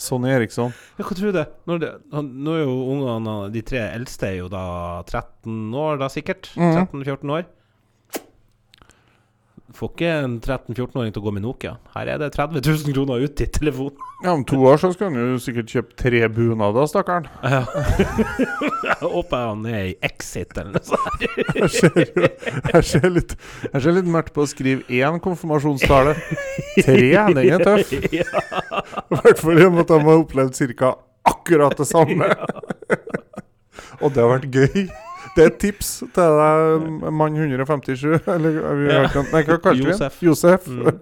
[0.00, 0.72] Sonny Eriksson.
[0.98, 1.46] Ja, hva tror du det?
[1.68, 4.64] Når det han, nå er jo ungene De tre eldste er jo da
[5.04, 6.52] 13 år, da sikkert.
[6.56, 6.88] Mhm.
[6.96, 7.48] 13-14 år.
[9.70, 11.76] får ikke en 13-14-åring til å gå med Nokia.
[11.94, 14.00] Her er det 30 000 kroner ut i telefonen.
[14.24, 17.28] Ja, Om to år så skal han jo sikkert kjøpe tre bunader, stakkaren.
[17.40, 17.62] Ja.
[18.90, 21.24] Jeg håper han er i Exit eller noe sånt.
[21.60, 22.26] Jeg ser, jo,
[22.74, 23.32] jeg ser, litt,
[23.70, 26.16] jeg ser litt mørkt på å skrive én konfirmasjonstale.
[26.82, 27.94] Tre, den er tøff.
[28.20, 28.79] Ja.
[29.16, 30.94] I hvert fall med at de har opplevd ca.
[31.30, 32.26] akkurat det samme.
[34.02, 34.88] Og det har vært gøy.
[35.36, 38.04] Det er et tips til deg, mann 157.
[38.32, 39.02] Eller vi Ja.
[39.06, 39.84] ikke- nei, hva kalte vi
[40.26, 40.66] Josef.
[40.66, 40.96] Vær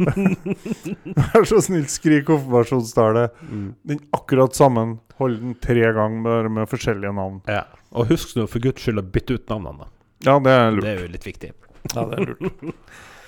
[0.00, 1.14] Mm.
[1.16, 3.28] Vær så snill, skriv konfirmasjonstale.
[3.48, 3.68] Mm.
[3.88, 4.98] Den akkurat sammen.
[5.20, 7.40] Hold den tre ganger, med, med forskjellige navn.
[7.48, 7.62] Ja.
[7.92, 9.88] Og husk nå for guds skyld å bytte ut navnene.
[10.26, 10.84] Ja, det er lurt.
[10.84, 11.52] Det er jo litt viktig.
[11.94, 12.74] Ja, det er lurt.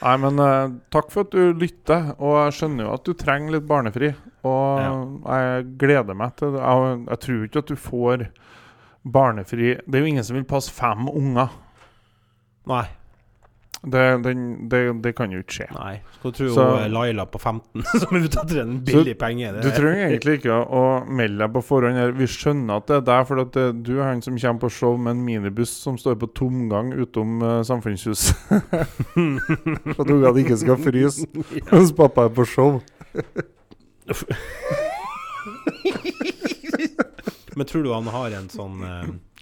[0.03, 2.12] Nei, men uh, takk for at du lytter.
[2.19, 4.12] Og jeg skjønner jo at du trenger litt barnefri.
[4.49, 6.62] Og jeg gleder meg til det.
[6.62, 8.27] Jeg, jeg tror ikke at du får
[9.03, 11.55] barnefri Det er jo ingen som vil passe fem unger.
[12.71, 12.85] Nei.
[13.83, 15.64] Det, den, det, det kan jo ikke skje.
[15.75, 15.97] nei.
[16.14, 19.49] Skal du tro Så- Laila på 15 som er ute etter en billig penge?
[19.59, 21.99] Du trenger egentlig ikke å melde deg på forhånd.
[21.99, 22.12] her.
[22.14, 24.95] Vi skjønner at det er deg, for det, du er han som kommer på show
[25.03, 28.31] med en minibuss som står på tomgang utom uh, samfunnshus.
[28.47, 31.27] for at ungene ikke skal fryse
[31.73, 32.79] mens pappa er på show.
[37.57, 38.79] Men tror du han har en sånn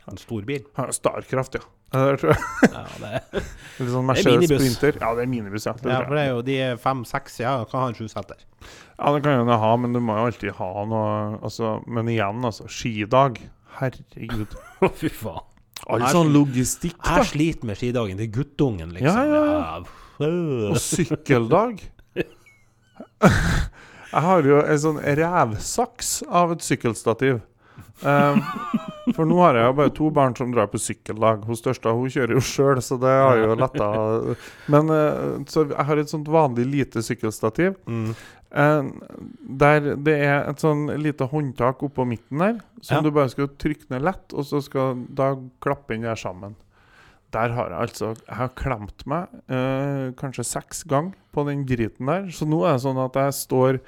[0.00, 0.64] eh, en stor bil?
[0.78, 1.66] Har Starkraft, ja.
[1.90, 3.10] Ja, Det.
[3.10, 3.46] Er,
[3.80, 4.50] Litt sånn Det er Mercedes.
[4.52, 4.98] Sprinter.
[5.02, 5.72] Ja, det er minibuss, ja.
[5.74, 7.54] Det ja, for det er jo de fem-seks, ja.
[7.70, 8.44] Kan ha en sjuseter.
[8.62, 12.44] ja, det kan jo ha, men du må jo alltid ha noe altså, Men igjen,
[12.46, 12.68] altså.
[12.70, 13.40] Skidag.
[13.80, 14.54] Herregud.
[15.00, 15.46] Fy faen.
[15.90, 17.22] All sånn logistikk, da.
[17.22, 19.16] Jeg sliter med skidagen til guttungen, liksom.
[19.16, 19.44] Ja, ja,
[20.20, 20.30] ja.
[20.70, 21.80] Og sykkeldag.
[24.10, 27.40] Jeg har jo en sånn revsaks av et sykkelstativ.
[28.02, 28.40] Um,
[29.14, 31.42] for nå har jeg jo bare to barn som drar på sykkellag.
[31.48, 33.88] Hun største hun kjører jo sjøl, så det har jo letta.
[34.72, 37.74] Men eh, så jeg har et sånt vanlig lite sykkelstativ.
[37.90, 38.14] Mm.
[38.50, 38.90] eh,
[39.64, 43.02] der det er et sånn lite håndtak oppå midten der, som Ja.
[43.02, 46.54] du bare skal trykke ned lett, og så skal da klappe inn der sammen.
[47.30, 52.06] Der har jeg altså Jeg har klemt meg eh, kanskje seks ganger på den driten
[52.10, 52.24] der.
[52.34, 53.78] Så nå er det sånn at jeg står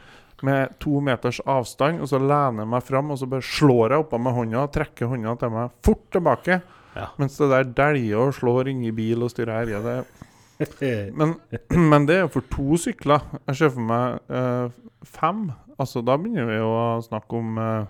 [0.47, 4.05] med to meters avstand, og så lener jeg meg fram, og så bare slår jeg
[4.05, 6.59] oppå med hånda og trekker hånda til meg fort tilbake.
[6.97, 7.07] Ja.
[7.21, 9.81] Mens det der dæljer og slår inn i bil og styrer herje.
[9.87, 11.37] Det men,
[11.93, 13.25] men det er jo for to sykler.
[13.49, 14.75] Jeg ser for meg eh,
[15.09, 15.47] fem.
[15.81, 17.89] Altså, da begynner vi jo å snakke om eh,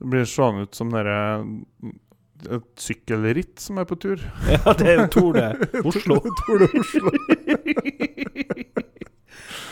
[0.00, 1.18] Det blir sånn ut som dere
[2.48, 4.22] et sykkelritt som er på tur.
[4.48, 5.50] Ja, det er jo Tor det.
[5.90, 6.20] Oslo.
[6.44, 7.12] Tour de Oslo.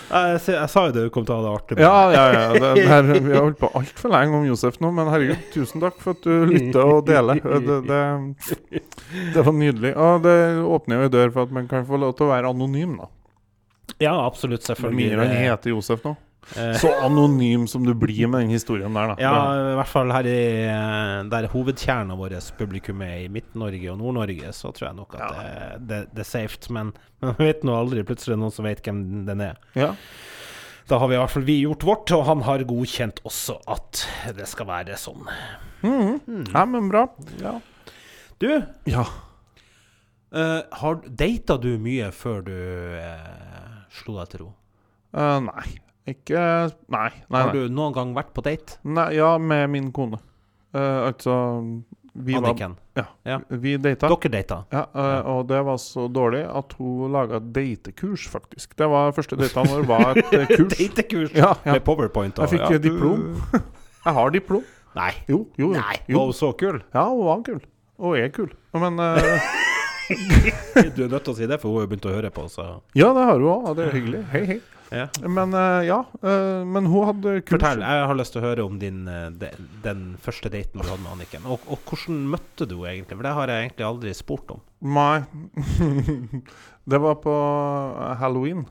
[0.09, 1.77] Jeg, jeg sa jo det du kom til å ha det artig.
[1.77, 1.85] med.
[1.85, 2.45] Ja, ja, ja.
[2.55, 5.85] Det, det her, vi har holdt på altfor lenge om Josef nå, men herregud, tusen
[5.85, 7.43] takk for at du lytter og deler.
[7.69, 8.83] Det, det,
[9.35, 9.93] det var nydelig.
[9.97, 12.55] Og det åpner jo en dør for at man kan få lov til å være
[12.55, 13.11] anonym, da.
[14.09, 14.65] ja absolutt.
[14.69, 14.99] Selvfølgelig.
[15.03, 16.17] mindre han heter Josef nå.
[16.57, 19.17] Eh, Så anonym som du blir med den historien der, da.
[19.21, 19.33] Ja,
[19.73, 23.99] i hvert fall her i eh, der hovedkjernen av vårt publikum er i Midt-Norge og
[24.01, 25.29] Nord-Norge, så tror jeg nok at Ja.
[25.37, 26.59] det, det, det er safe.
[26.73, 28.03] Men man vet nå aldri.
[28.09, 29.57] Plutselig er det noen som vet hvem den er.
[29.77, 29.93] ja.
[30.89, 34.07] Da har vi i hvert fall vi gjort vårt, og han har godkjent også at
[34.39, 35.27] det skal være sånn.
[35.85, 36.15] Mm.
[36.25, 36.47] Hmm.
[36.49, 37.03] ja, men bra.
[37.43, 37.59] Ja.
[38.41, 38.47] Du,
[38.89, 39.05] ja.
[40.33, 44.49] Uh, har data du mye før du uh, slo deg til ro?
[45.13, 45.67] Uh, nei.
[46.09, 46.41] Ikke
[46.89, 47.11] Nei.
[47.29, 48.79] nei, Har du noen gang vært på date?
[48.89, 50.19] nei ja, med min kone.
[50.75, 51.35] Uh, altså
[52.19, 52.57] vi, var,
[52.97, 53.37] ja, Ja.
[53.49, 54.09] vi data.
[54.11, 54.57] Dere data?
[54.75, 58.73] Ja, eh, og det var så dårlig at hun laga datekurs, faktisk.
[58.81, 60.73] Det var første daten vår var et eh, kurs.
[60.81, 61.77] Datekurs Ja, ja.
[61.77, 62.39] med powerpoint?
[62.41, 63.23] og- Jeg fikk diplom.
[64.09, 64.65] Jeg har diplom.
[64.97, 65.13] Nei.
[65.29, 65.71] Jo, jo.
[65.77, 66.19] Nei, jo.
[66.19, 66.81] var hun så kul?
[66.97, 67.61] Ja, hun var kul.
[68.03, 68.51] Og er kul.
[68.75, 69.39] Men uh,
[70.97, 72.49] Du er nødt til å si det, for hun har jo begynt å høre på.
[72.51, 72.67] Så.
[72.99, 74.25] Ja, det har hun òg, og det er hyggelig.
[74.33, 74.59] Hei, hei.
[74.91, 75.09] Ja.
[75.29, 75.99] Men uh, ja.
[76.23, 77.59] uh, men hun hadde kurs.
[77.59, 77.85] Fortell.
[77.85, 79.51] Jeg har lyst til å høre om din, eh, de,
[79.85, 81.45] den første daten du hadde med Anniken.
[81.49, 83.19] Og, og hvordan møtte du henne egentlig?
[83.19, 84.65] For det har jeg egentlig aldri spurt om.
[84.97, 85.21] Nei.
[86.91, 87.37] det var på
[88.23, 88.67] halloween.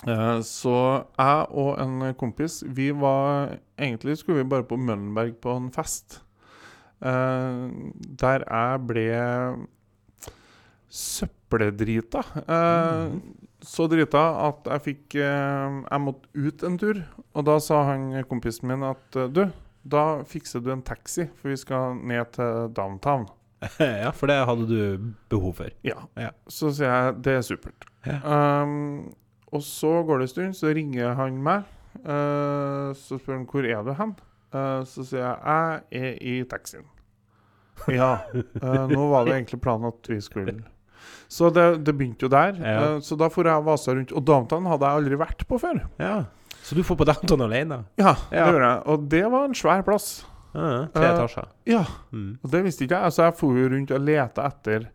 [0.00, 0.74] Så
[1.20, 6.22] jeg og en kompis, vi var Egentlig skulle vi bare på Møllenberg på en fest.
[7.00, 9.10] Der jeg ble
[10.90, 12.24] søppeldrita.
[12.46, 13.12] Eh,
[13.66, 17.02] Så drita at jeg fikk eh, Jeg måtte ut en tur.
[17.34, 19.44] Og da sa han kompisen min at eh, du,
[19.82, 23.28] da fikser du en taxi, for vi skal ned til downtown.
[23.78, 25.72] ja, for det hadde du behov for.
[25.84, 25.98] Ja.
[26.16, 26.32] Ja.
[26.48, 27.84] Så sier jeg det er supert.
[28.06, 28.20] Ja.
[28.62, 29.10] Um,
[29.52, 31.68] og så går det en stund, så ringer han meg.
[32.00, 34.14] Uh, så spør han hvor er du hen?
[34.54, 36.88] Uh, så sier jeg jeg er i taxien.
[37.88, 38.18] Ja.
[38.60, 40.58] Uh, nå var det egentlig planen at vi skulle
[41.30, 42.56] Så det, det begynte jo der.
[42.58, 42.76] Ja.
[42.96, 44.12] Eh, så da for jeg vasa rundt.
[44.12, 45.82] Og downtown hadde jeg aldri vært på før.
[46.02, 46.24] Ja.
[46.62, 47.84] Så du får på downtown alene?
[47.98, 48.46] Ja, det Ja.
[48.50, 48.82] gjorde jeg.
[48.86, 50.24] Og det var en svær plass.
[50.54, 51.14] Ja, tre etasjer.
[51.14, 51.46] etasjer.
[51.66, 52.38] Ja, Mm.
[52.42, 53.12] og det visste ikke jeg.
[53.12, 54.88] Så jeg for jo rundt og leta etter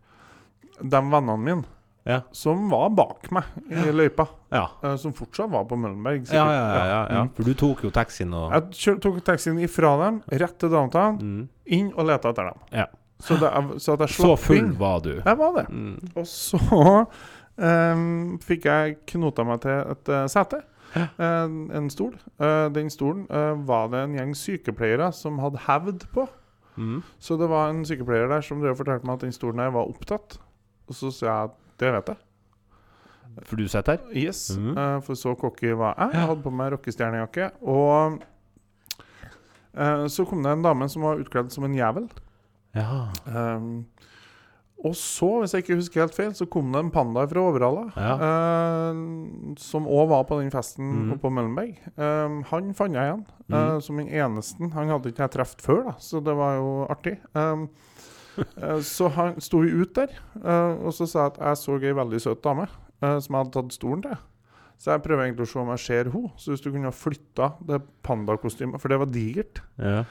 [0.81, 1.63] de vennene mine
[2.05, 2.19] Ja.
[2.33, 4.27] som var bak meg i løypa.
[4.51, 4.67] Ja.
[4.83, 6.27] eh, som fortsatt var på Møllenberg.
[6.31, 7.23] Ja, ja, ja, ja, ja.
[7.23, 7.31] Mm.
[7.33, 11.49] For du tok jo taxien og Jeg tok taxien ifra dem, rett til downtown, mm.
[11.67, 12.85] inn og leta etter dem.
[13.19, 13.49] Så, det,
[13.81, 14.79] så at jeg Så full inn.
[14.79, 15.13] var du.
[15.25, 15.65] Jeg var det.
[15.69, 15.99] Mm.
[16.15, 16.59] Og så
[17.57, 20.61] um, fikk jeg knota meg til et uh, sete.
[20.95, 22.13] En, en stol.
[22.39, 26.27] Uh, den stolen uh, var det en gjeng sykepleiere som hadde hevd på.
[26.75, 27.01] Mm.
[27.19, 30.37] Så det var en sykepleier der som fortalte meg at den stolen her var opptatt.
[30.87, 32.21] Og så sa jeg at det vet jeg.
[33.43, 34.11] For du sitter her?
[34.15, 34.57] Yes.
[34.57, 34.75] Mm.
[34.77, 36.13] Uh, for så cocky var jeg.
[36.15, 37.49] Jeg hadde på meg rockestjernejakke.
[37.67, 38.19] Og
[39.75, 42.07] eh, så kom det en dame som var utkledd som en jævel.
[42.75, 43.07] Ja.
[43.25, 43.87] Um,
[44.85, 47.87] og så, hvis jeg ikke husker helt feil, så kom det en panda fra Overhalla.
[47.95, 48.15] Ja.
[48.91, 51.15] Uh, som òg var på den festen mm.
[51.15, 51.79] oppe på Møllenberg.
[51.95, 53.81] Um, han fant jeg igjen uh, mm.
[53.87, 54.71] som den eneste.
[54.75, 57.17] Han hadde ikke jeg truffet før, da, så det var jo artig.
[57.33, 57.69] Um,
[58.61, 61.77] eh, så han sto vi ut der, eh, og så sa jeg at jeg så
[61.79, 64.23] ei veldig søt dame eh, som jeg hadde tatt stolen til.
[64.81, 66.33] Så jeg prøver egentlig å se om jeg ser henne.
[66.41, 70.01] Så hvis du kunne ha flytta det pandakostymet, for det var digert ja.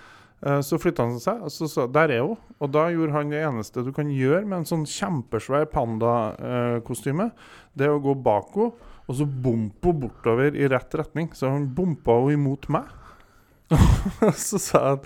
[0.45, 2.37] Eh, Så flytta han seg, og så sa der er hun.
[2.61, 7.31] Og da gjorde han det eneste du kan gjøre med en sånn kjempesvær pandakostyme.
[7.75, 11.31] Det er å gå bak henne, og så bompe henne bortover i rett retning.
[11.37, 12.93] Så han bompa henne imot meg.
[14.47, 15.01] så sa jeg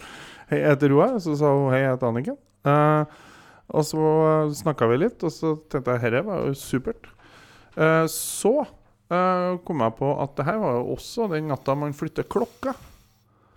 [0.50, 1.16] hei, jeg heter Roar.
[1.22, 2.40] Så sa hun hei, jeg heter Anniken.
[2.66, 3.22] Eh,
[3.68, 4.02] og så
[4.56, 7.10] snakka vi litt, og så tenkte jeg herre var jo supert.
[7.78, 11.94] Eh, så eh, kom jeg på at det her var jo også den natta man
[11.96, 12.74] flytter klokka.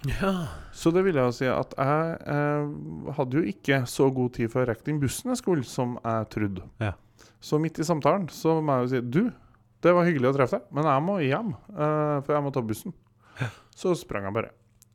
[0.09, 0.31] Ja.
[0.73, 2.71] Så det vil jeg si at jeg eh,
[3.17, 6.29] hadde jo ikke så god tid for å rekke den bussen jeg skulle, som jeg
[6.33, 6.65] trodde.
[6.81, 6.93] Ja.
[7.41, 9.21] Så midt i samtalen så må jeg jo si Du,
[9.81, 12.61] det var hyggelig å treffe deg, men jeg må hjem, eh, for jeg må ta
[12.65, 12.93] bussen.
[13.75, 14.51] Så sprang jeg bare.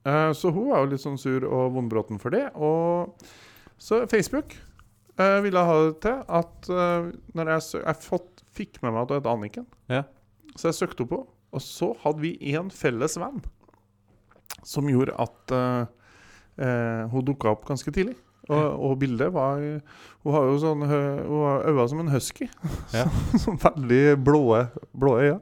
[0.06, 2.44] Eh, så hun var jo litt sånn sur og vondbråten for det.
[2.54, 3.16] Og
[3.82, 4.54] så Facebook
[5.18, 9.10] eh, ville ha det til at eh, når jeg, jeg fått, fikk med meg at
[9.14, 10.04] hun het Anniken, Ja.
[10.56, 11.18] så jeg søkte henne på,
[11.56, 13.42] og så hadde vi én felles venn
[14.66, 15.86] som gjorde at eh,
[16.66, 18.16] eh, hun dukka opp ganske tidlig.
[18.46, 22.46] Og, og bildet var Hun har jo sånn Hun har øyne som en husky.
[22.94, 23.08] Ja.
[23.42, 24.44] sånn veldig blå,
[24.94, 25.40] blå øyne.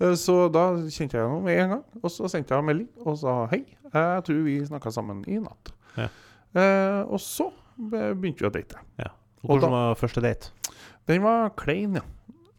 [0.00, 1.84] Eh, Så da kjente jeg henne med en gang.
[2.02, 3.62] Og så sendte jeg melding og sa hei.
[3.94, 5.72] Jeg tror vi snakka sammen i natt.
[5.96, 6.10] Ja.
[6.54, 8.82] Eh, og så begynte vi å date.
[9.44, 10.52] Og hvordan var første date?
[11.08, 12.04] Den var klein, ja.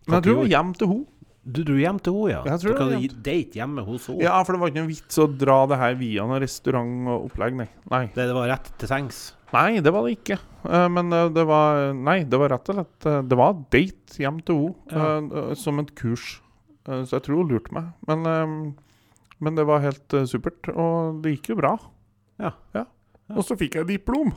[0.06, 1.06] Men jeg tror det var hjem til henne.
[1.46, 2.42] Du dro hjem til henne, ja?
[2.50, 4.24] Jeg tror Dere det hadde date hjemme hos henne?
[4.26, 7.28] Ja, for det var ikke noen vits å dra det her via noen restaurant og
[7.28, 7.68] opplegg, nei.
[7.94, 8.06] nei.
[8.16, 9.20] Det, det var rett til sengs?
[9.54, 10.40] Nei, det var det ikke.
[10.66, 14.18] Eh, men eh, det var Nei, det var rett og slett eh, Det var date
[14.24, 15.60] hjem til henne ja.
[15.60, 16.40] som et kurs.
[16.86, 17.94] Så jeg tror hun lurte meg.
[18.06, 18.76] Men,
[19.42, 21.72] men det var helt supert, og det gikk jo bra.
[22.38, 22.52] Ja.
[23.34, 24.30] Og så fikk jeg diplom.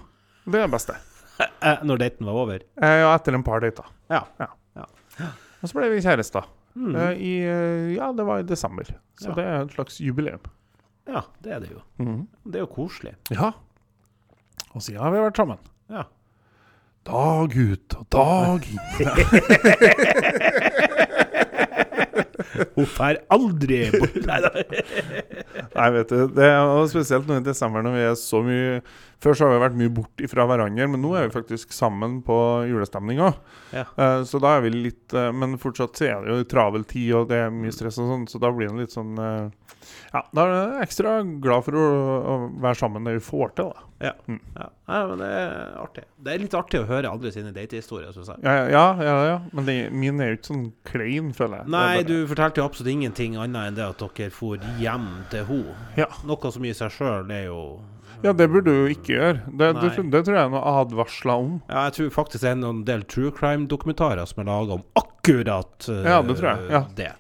[0.49, 0.97] Det er det beste.
[1.85, 2.65] Når daten var over?
[2.81, 3.93] Ja, etter en par dater.
[4.09, 4.25] Ja.
[5.61, 6.49] Og så ble vi kjærester.
[6.79, 6.95] Mm.
[6.95, 8.85] Eh, I eh, Ja, det var i desember.
[9.19, 9.35] Så Ja.
[9.35, 10.41] det er et slags jubileum.
[11.09, 11.81] Ja, det er det jo.
[12.47, 13.15] Det er jo koselig.
[13.33, 13.51] Ja.
[14.75, 15.59] Og siden har vi vært sammen.
[15.91, 16.03] Ja.
[17.09, 19.09] Dag ut og dag inn.
[22.75, 24.17] Hun drar aldri bort.
[24.27, 24.51] Nei da.
[25.75, 28.81] Nei, vet du, det er spesielt nå i desember når vi er så mye
[29.19, 32.21] Før så har vi vært mye bort ifra hverandre, men nå er vi faktisk sammen
[32.27, 32.37] på
[32.71, 33.41] julestemning òg.
[33.75, 33.85] Ja.
[34.25, 37.27] så da er vi litt eh, Men fortsatt så er det jo travel tid, og
[37.33, 39.51] det er mye stress og sånn, så da blir det litt sånn uh,
[40.15, 41.85] Ja, da er jeg ekstra glad for å,
[42.17, 43.85] å være sammen det vi får til, da.
[43.99, 44.13] Ja.
[44.55, 44.69] ja.
[44.89, 46.05] Nei, men det er artig.
[46.23, 48.41] Det er litt artig å høre andre sine datehistorier, syns jeg.
[48.47, 49.37] Ja, ja, ja, ja.
[49.53, 51.73] men det, min er jo ikke sånn klein, føler jeg.
[51.75, 55.49] Nei, bare- du fortalte jo absolutt ingenting annet enn det at dere for hjem til
[55.51, 55.77] henne.
[55.99, 56.09] Ja.
[56.29, 57.61] Noe som i seg sjøl er jo
[58.23, 59.43] Ja, det burde du jo ikke gjøre.
[59.47, 61.53] Det, det, det tror jeg er noe advarsla om.
[61.69, 65.87] Ja, jeg tror faktisk det er en del true crime-dokumentarer som er laga om akkurat
[65.87, 66.83] uh, Ja, det tror jeg, ja.
[66.99, 67.13] det.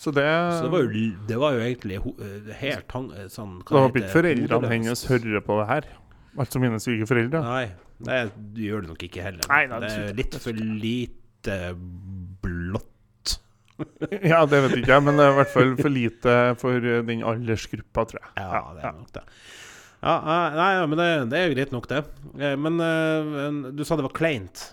[0.00, 0.24] Så det,
[0.56, 4.00] Så det var jo, det var jo egentlig eh, helt tang, eh, sånn Da håper
[4.00, 5.88] heter ikke foreldrene hennes hører på det her.
[6.40, 7.42] Altså mine svigerforeldre.
[7.44, 7.66] Nei,
[8.00, 8.20] det
[8.64, 9.44] gjør det nok ikke heller.
[9.50, 11.58] Nei, nei, det det er litt for lite
[12.46, 12.86] blått.
[14.32, 17.22] Ja, det vet ikke jeg, men det er i hvert fall for lite for den
[17.24, 18.32] aldersgruppa, tror jeg.
[18.40, 19.26] Ja, det er nok det.
[20.02, 20.14] Ja,
[20.56, 21.98] nei, ja, men det, det er jo greit nok, det.
[22.40, 24.70] Eh, Men uh, du sa det var kleint,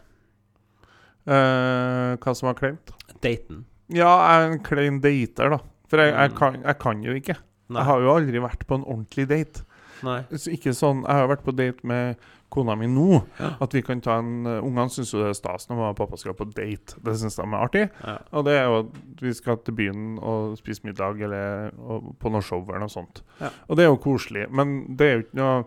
[1.28, 2.94] Uh, hva som var kleint?
[3.20, 3.66] daten.
[3.92, 5.58] Ja, jeg er en klein dater, da.
[5.92, 6.38] For jeg, jeg, Mm.
[6.38, 7.36] kan, jeg kan jo ikke.
[7.68, 7.82] Nei.
[7.82, 9.64] Jeg har jo aldri vært på en ordentlig date.
[10.04, 10.22] Nei.
[10.32, 12.16] Så ikke sånn Jeg har vært på date med
[12.54, 13.22] kona mi nå.
[13.40, 13.54] Ja.
[13.64, 16.00] At vi kan ta en uh, Ungene syns jo det er stas når mamma og
[16.00, 17.00] pappa skal på date.
[17.04, 17.88] Det syns de er artig.
[18.04, 18.18] Ja.
[18.32, 21.74] Og det er jo at vi skal til byen og spise middag eller
[22.22, 23.24] på noe show eller noe sånt.
[23.42, 23.52] Ja.
[23.68, 24.48] Og det er jo koselig.
[24.54, 25.60] Men det er jo ikke noe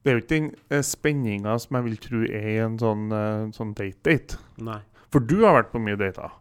[0.00, 3.10] det er jo ikke den uh, spenninga som jeg vil tro er i en sånn,
[3.12, 4.38] eh, sånn date-date.
[4.64, 4.78] Nei.
[5.12, 6.38] For du har vært på mye dater.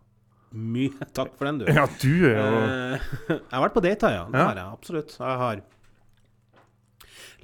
[0.56, 1.68] Mye takk for den, du.
[1.68, 4.24] Ja, du er jo Eh, jeg har vært på dater, ja.
[4.32, 5.18] Det har jeg absolutt.
[5.20, 5.60] Jeg har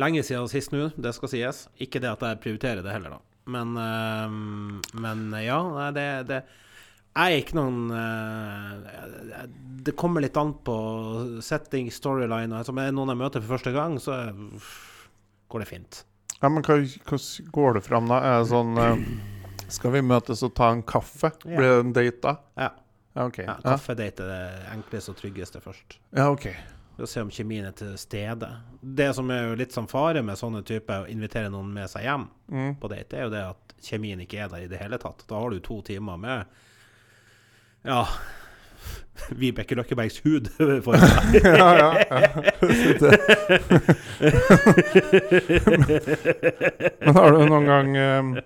[0.01, 1.65] Lenge siden sist nå, det skal sies.
[1.81, 3.35] Ikke det at jeg prioriterer det heller, da.
[3.45, 6.39] Men, eh, men ja, nei, det, det
[7.15, 9.43] Jeg er ikke noen uh,
[9.85, 10.77] Det kommer litt an på
[11.45, 12.57] setting, storyline.
[12.57, 14.71] Altså, med noen jeg møter for første gang, så eh,
[15.53, 16.01] går det fint.
[16.41, 17.21] Ja, men hvordan
[17.53, 18.19] går det fram da?
[18.19, 21.31] Er det sånn uh, Skal vi møtes og ta en kaffe?
[21.45, 21.53] Ja.
[21.53, 22.35] Blir det en date da?
[22.65, 22.71] Ja.
[23.15, 23.37] Ja, OK.
[23.39, 26.01] ja Ja, Kaffedate er det enkleste og tryggeste først.
[26.11, 26.49] ja, ok.
[26.95, 28.47] For å se om kjemien er til stede.
[28.81, 32.05] Det som er jo litt sånn fare med sånne typer å invitere noen med seg
[32.07, 32.75] hjem Mm.
[32.79, 35.25] på date, er jo det at kjemien ikke er der i det hele tatt.
[35.27, 36.45] Da har du to timer med
[37.85, 38.05] ja
[39.39, 40.47] Vibeke Løkkebergs hud
[40.85, 41.43] for deg.
[41.43, 42.29] ja, ja, ja.
[46.99, 48.43] Men har du noen gang eh,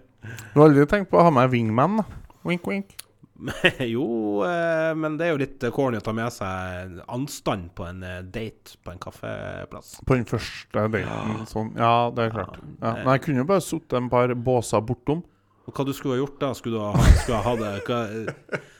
[0.54, 2.02] Du har aldri tenkt på å ha med wingman?
[2.48, 2.96] Wink, wink.
[3.94, 4.06] jo,
[4.44, 8.20] eh, men det er jo litt corny å ta med seg anstand på en eh,
[8.28, 9.96] date på en kaffeplass.
[10.08, 11.46] På den første daten.
[11.50, 11.72] Sånn.
[11.80, 12.60] Ja, det er klart.
[12.60, 12.74] Ja.
[12.82, 15.24] Ja, Men jeg kunne jo bare sittet en par båser bortom.
[15.70, 16.52] Og hva du skulle ha gjort da?
[16.58, 18.04] Skulle du ha, skulle ha, det hva,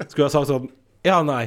[0.08, 0.70] Skulle du ha sagt sånn
[1.06, 1.46] Ja, nei.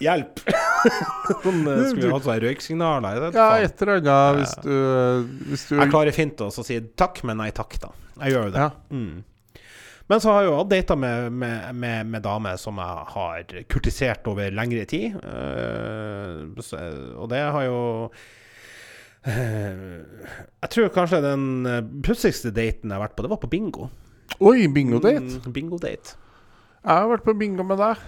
[0.00, 0.40] Hjelp!
[1.44, 3.26] sånn, eh, skulle vi hatt sånn røyksignaler?
[3.36, 4.76] Ja, et eller annet du,
[5.52, 7.92] hvis du Jeg klarer fint å si takk, men nei takk, da.
[8.20, 8.64] Jeg gjør jo det.
[8.64, 8.70] Ja.
[8.92, 9.20] Mm.
[10.10, 13.52] Men så har jeg jo hatt data med, med, med, med damer som jeg har
[13.70, 15.14] kurtisert over lengre tid.
[15.22, 16.40] eh,
[17.14, 17.78] og det har jo
[19.22, 19.84] eh,
[20.64, 23.86] Jeg tror kanskje den eh, pussigste daten jeg har vært på, det var på bingo.
[24.40, 25.40] Oi, bingo-date!
[25.44, 26.16] Mm, Bingo-date.
[26.80, 28.02] Jeg har vært på bingo med deg.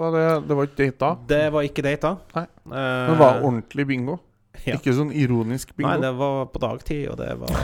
[0.00, 1.10] Var det, det var ikke data?
[1.30, 2.14] Det var ikke data.
[2.36, 2.46] Nei.
[2.68, 4.18] Men det var ordentlig bingo.
[4.66, 4.76] ja.
[4.76, 5.88] Ikke sånn ironisk bingo.
[5.94, 7.54] Nei, det var på dagtid, og det var,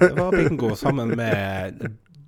[0.00, 1.84] det var bingo sammen med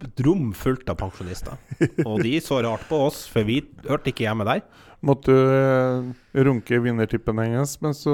[0.07, 1.59] et rom fullt av pensjonister.
[2.05, 4.65] Og de så rart på oss, for vi hørte ikke hjemme der.
[5.03, 8.13] Måtte du eh, runke vinnertippen hennes men så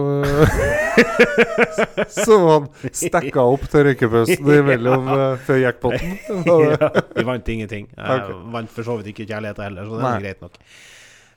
[2.16, 6.16] Så han stekka opp til røykepausen imellom uh, før jackpoten?
[6.48, 7.90] Ja, vi vant ingenting.
[7.92, 10.57] Jeg vant for så vidt ikke kjærligheten heller, så det er greit nok.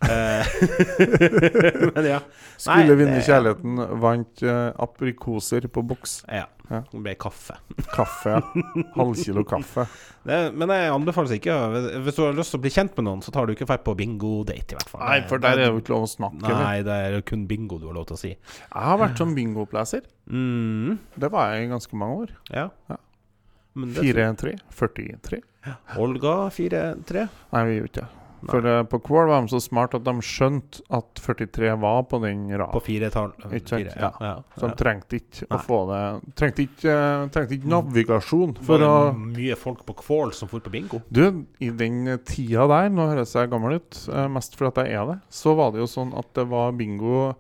[0.02, 0.46] Eh,
[1.96, 2.20] Men ja.
[2.58, 6.24] Skulle vinne det- kjærligheten, vant uh, aprikoser på boks.
[6.28, 6.48] Ja.
[6.72, 6.80] Ja.
[6.88, 7.58] Det ble kaffe.
[7.92, 8.38] Kaffe.
[8.96, 9.84] Halvkilo kaffe.
[10.22, 11.50] Det, men jeg anbefales ikke.
[12.06, 13.80] Hvis du har lyst til å bli kjent med noen, så tar du ikke feil
[13.82, 15.02] på bingo-date, i hvert fall.
[15.02, 16.52] Nei, for der er jo ikke lov å snakke.
[16.54, 18.30] Nei, det er kun bingo du har lov til å si.
[18.36, 20.06] Jeg har vært som bingopleser.
[20.30, 22.36] Mm, Det var jeg i ganske mange år.
[22.54, 22.68] ja.
[22.94, 23.00] Ja.
[23.74, 24.54] Men det- 4-3.
[24.78, 25.42] 43.
[25.98, 27.26] Olga 4-3.
[27.56, 28.10] Nei, vi gjorde ikke det.
[28.50, 32.18] For eh, på Kvål var de så smart at de skjønte at 43 var på
[32.24, 32.82] den På raden.
[32.86, 33.34] firetall.
[33.52, 33.84] Ikke sant?
[33.86, 35.60] Fire, ja, ja, Så de trengte ikke å Nei.
[35.68, 36.00] få det
[36.42, 40.50] Trengte ikke, eh, trengte ikke navigasjon For å var det mye folk på Kvål som
[40.50, 41.02] for på bingo?
[41.12, 44.98] Du, i den tida der, nå høres jeg gammel ut, eh, mest fordi at jeg
[45.02, 47.36] er det, så var det jo sånn at det var bingo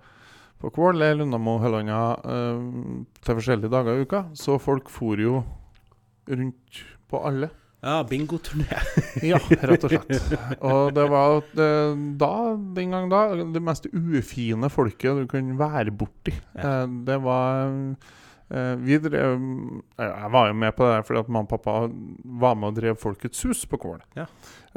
[0.62, 2.62] på Kvål eller Lundamo Høllanda eh,
[3.26, 4.26] til forskjellige dager i uka.
[4.38, 5.40] Så folk for jo
[6.30, 7.50] rundt på alle.
[7.82, 8.68] Ja, bingoturné.
[9.32, 10.34] Ja, rett og slett.
[10.62, 11.70] Og det var det,
[12.22, 12.32] da,
[12.78, 13.22] den gang da,
[13.54, 16.34] det mest ufine folket du kunne være borti.
[16.56, 16.84] Ja.
[16.84, 17.74] Eh, det var
[18.54, 21.52] eh, vi drev eh, Jeg var jo med på det der fordi at mamma og
[21.56, 21.76] pappa
[22.46, 24.02] var med og drev Folkets hus på Kål.
[24.20, 24.28] Ja.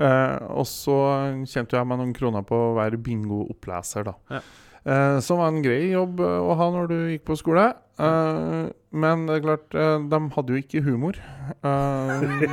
[0.01, 0.99] Eh, og så
[1.45, 4.17] tjente jeg meg noen kroner på å være bingooppleser, da.
[4.39, 4.43] Ja.
[4.85, 7.69] Eh, som var en grei jobb eh, å ha når du gikk på skole.
[8.01, 11.19] Eh, men det er klart, eh, de hadde jo ikke humor.
[11.67, 12.45] Um,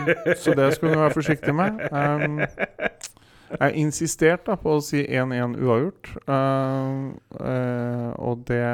[0.41, 1.77] så det skulle du være forsiktig med.
[1.93, 2.39] Um,
[3.51, 8.65] jeg insisterte da på å si 1-1 uavgjort, Uh, uh, og det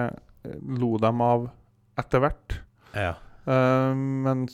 [0.79, 1.49] lo dem av
[1.99, 2.59] etter hvert.
[2.95, 3.15] Ja.
[3.47, 4.45] Uh, men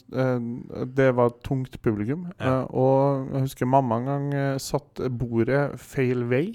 [0.98, 2.28] det var et tungt publikum.
[2.40, 2.64] Ja.
[2.70, 6.48] Og jeg husker mamma en gang satt bordet feil vei.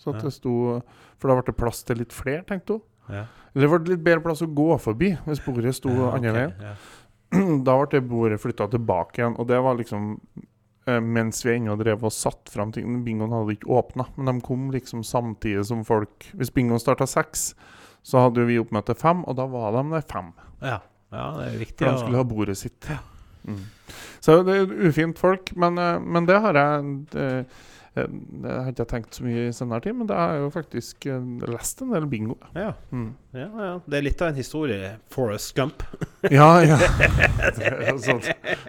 [0.00, 0.80] Så det sto
[1.18, 2.86] For da ble det plass til litt flere, tenkte hun.
[3.08, 3.24] Ja.
[3.58, 6.54] Det ble litt bedre plass å gå forbi hvis bordet sto Ja, andre okay, veien.
[6.62, 6.76] ja.
[7.66, 10.14] Da ble det bordet flytta tilbake igjen, og det var liksom
[10.88, 13.02] eh, mens vi ennå drev og satt fram ting.
[13.04, 17.50] Bingoen hadde ikke åpna, men de kom liksom samtidig som folk Hvis bingoen starta seks,
[18.06, 20.30] så hadde vi oppmøte fem, og da var de der fem.
[20.62, 20.78] Ja.
[21.12, 21.82] ja, det er viktig.
[21.82, 22.88] For de skulle ha bordet sitt.
[23.44, 23.64] Mm.
[24.24, 28.68] Så det er ufint folk, men, eh, men det har jeg det, Eh, Det har
[28.70, 31.24] ikke jeg tenkt så mye i senere tid, men det har jeg jo faktisk eh,
[31.50, 32.36] lest en del bingo.
[32.54, 33.08] Ja, Mm.
[33.34, 33.70] ja, ja.
[33.86, 34.90] Det er litt av en historie.
[35.10, 35.82] Forest Gump.
[36.30, 36.76] Ja, ja.
[37.58, 38.28] Det sånt.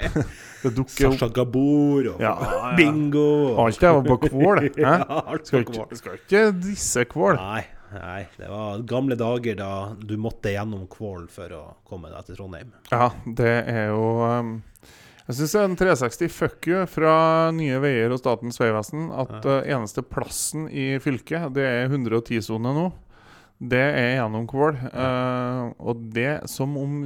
[0.63, 2.33] Det dukker Sasha Gabor og Ja,
[2.75, 3.55] bingo.
[3.63, 4.65] Alt er jo på Kvål.
[5.45, 5.93] Skal ikke, Kvål.
[5.99, 7.37] skal ikke disse Kvål.
[7.39, 7.61] Nei,
[7.95, 12.35] nei, det var gamle dager da du måtte gjennom Kvål for å komme deg til
[12.41, 12.73] Trondheim.
[12.91, 14.51] Ja, det er jo um,
[15.29, 17.11] Jeg syns en 360 fuck you fra
[17.53, 19.59] Nye Veier og Statens vegvesen at Ja.
[19.61, 22.87] uh, eneste plassen i fylket, det er 110-sone nå.
[23.61, 24.79] Det er gjennom Kvål.
[24.89, 27.01] Uh, og det som om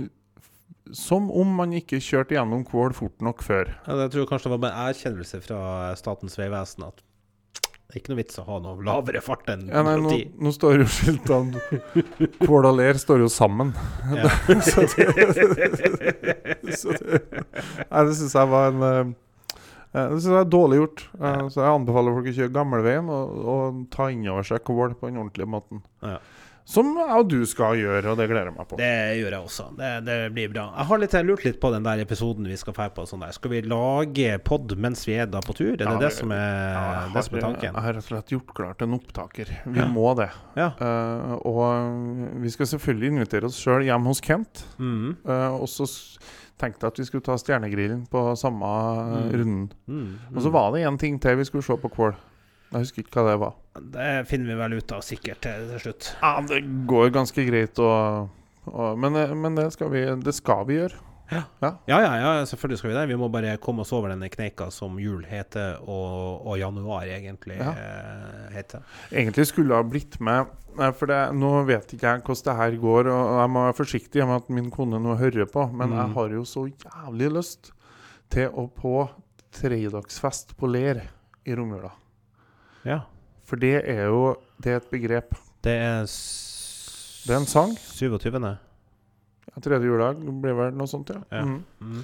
[0.93, 3.69] Som om man ikke kjørte gjennom Kvål fort nok før.
[3.87, 5.59] Ja, jeg tror kanskje det var bare en erkjennelse fra
[5.97, 6.99] Statens vegvesen at
[7.93, 10.29] det er ikke noe vits å ha noe lavere fart enn Ja, nei, nå, 110.
[10.41, 11.59] nå står jo skiltene
[12.39, 13.69] Kål og Ler står jo sammen.
[14.09, 14.31] Ja.
[14.65, 15.05] så det,
[16.73, 17.19] så det,
[17.91, 19.13] nei, det syns jeg var en eh,
[19.53, 21.05] eh, Det synes jeg er dårlig gjort.
[21.19, 21.43] Eh.
[21.53, 25.11] Så jeg anbefaler folk å kjøre gamleveien og, og ta inn over seg kål på
[25.11, 25.85] den ordentlige måten.
[26.01, 26.17] Ja.
[26.65, 28.77] Som jeg du skal gjøre, og det gleder jeg meg på.
[28.79, 29.65] Det gjør jeg også.
[29.75, 30.63] Det, det blir bra.
[30.77, 33.03] Jeg har litt, jeg lurt litt på den der episoden vi skal dra på.
[33.09, 33.33] Sånn der.
[33.35, 35.73] Skal vi lage pod mens vi er da på tur?
[35.73, 37.67] Er det Ja, det som er, Ja, jeg, det som er tanken?
[37.73, 39.51] jeg har rett og slett gjort klart en opptaker.
[39.65, 39.87] Vi Ja.
[39.91, 40.29] må det.
[40.55, 40.69] Ja.
[40.79, 44.63] Eh, og vi skal selvfølgelig invitere oss sjøl hjem hos Kent.
[44.79, 45.17] Mm.
[45.27, 45.83] Uh, og så
[46.57, 49.31] tenkte jeg at vi skulle ta Stjernegrillen på samme eh, Mm.
[49.35, 49.71] runden.
[49.89, 50.11] Mm.
[50.35, 52.15] Og så var det én ting til vi skulle se på Kvål.
[52.73, 53.53] Jeg husker ikke hva det var.
[53.93, 56.11] Det finner vi vel ut av sikkert til, slutt.
[56.21, 57.89] Ja, Det går ganske greit å
[58.97, 60.95] men, eh, men det, skal vi, det skal vi gjøre.
[61.33, 61.41] Ja,
[61.87, 63.03] ja, ja, selvfølgelig skal vi det.
[63.09, 67.57] Vi må bare komme oss over denne kneika som jul heter, og, og januar egentlig
[67.57, 67.71] Ja.
[67.73, 68.83] eh, heter.
[69.11, 72.55] Egentlig skulle jeg ha blitt med, eh, for det, nå vet ikke jeg hvordan det
[72.59, 73.09] her går.
[73.15, 75.97] Og jeg må være forsiktig med at min kone nå hører på, men Mm.
[75.97, 77.71] jeg har jo så jævlig lyst
[78.29, 79.09] til å på
[79.51, 81.01] tredagsfest på Ler
[81.45, 81.91] i romjula.
[82.85, 82.99] Ja.
[83.47, 85.33] For det er jo Det er et begrep.
[85.63, 87.73] Det er Det er en sang.
[87.77, 88.57] 27.
[89.53, 91.21] Ja, Tredje juledag blir vel noe sånt, ja.
[91.31, 91.43] Ja.
[91.45, 91.63] mm.
[91.81, 92.03] Mm.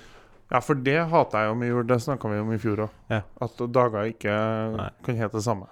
[0.51, 1.83] Ja, for det hater jeg jo med jul.
[1.87, 2.89] Det snakka vi om i fjor òg.
[3.11, 3.21] Ja.
[3.41, 4.33] At dager ikke
[4.77, 4.89] Nei.
[5.05, 5.67] kan hete det samme.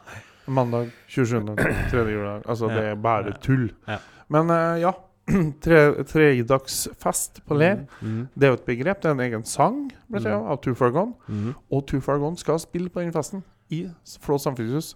[0.48, 1.56] Mandag 27.
[1.90, 2.44] tredje juledag.
[2.48, 3.72] Altså, det er bare tull.
[3.88, 3.98] Ja.
[4.30, 4.94] Men uh, ja.
[5.64, 7.82] Tre, Tredagsfest på Ler.
[8.02, 8.28] Mm.
[8.36, 9.02] Det er jo et begrep.
[9.04, 10.46] Det er en egen sang ble det, Mm.
[10.54, 11.14] av Two Far Gone.
[11.28, 11.54] Mm.
[11.72, 13.44] Og Two Far Gone skal spille på den festen
[13.74, 13.82] i
[14.22, 14.96] Flå samfunnshus.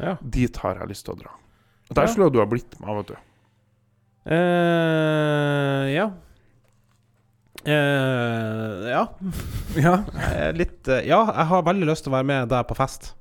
[0.00, 0.16] Ja.
[0.20, 1.34] Dit har jeg lyst til å dra.
[1.90, 2.12] Og Der Ja.
[2.12, 3.16] skulle du ha blitt med, vet du.
[4.30, 6.10] Uh, ja.
[7.66, 9.04] Uh, ja.
[9.76, 9.94] Ja.
[10.56, 13.12] Litt uh, Ja, jeg har veldig lyst til å være med der på fest.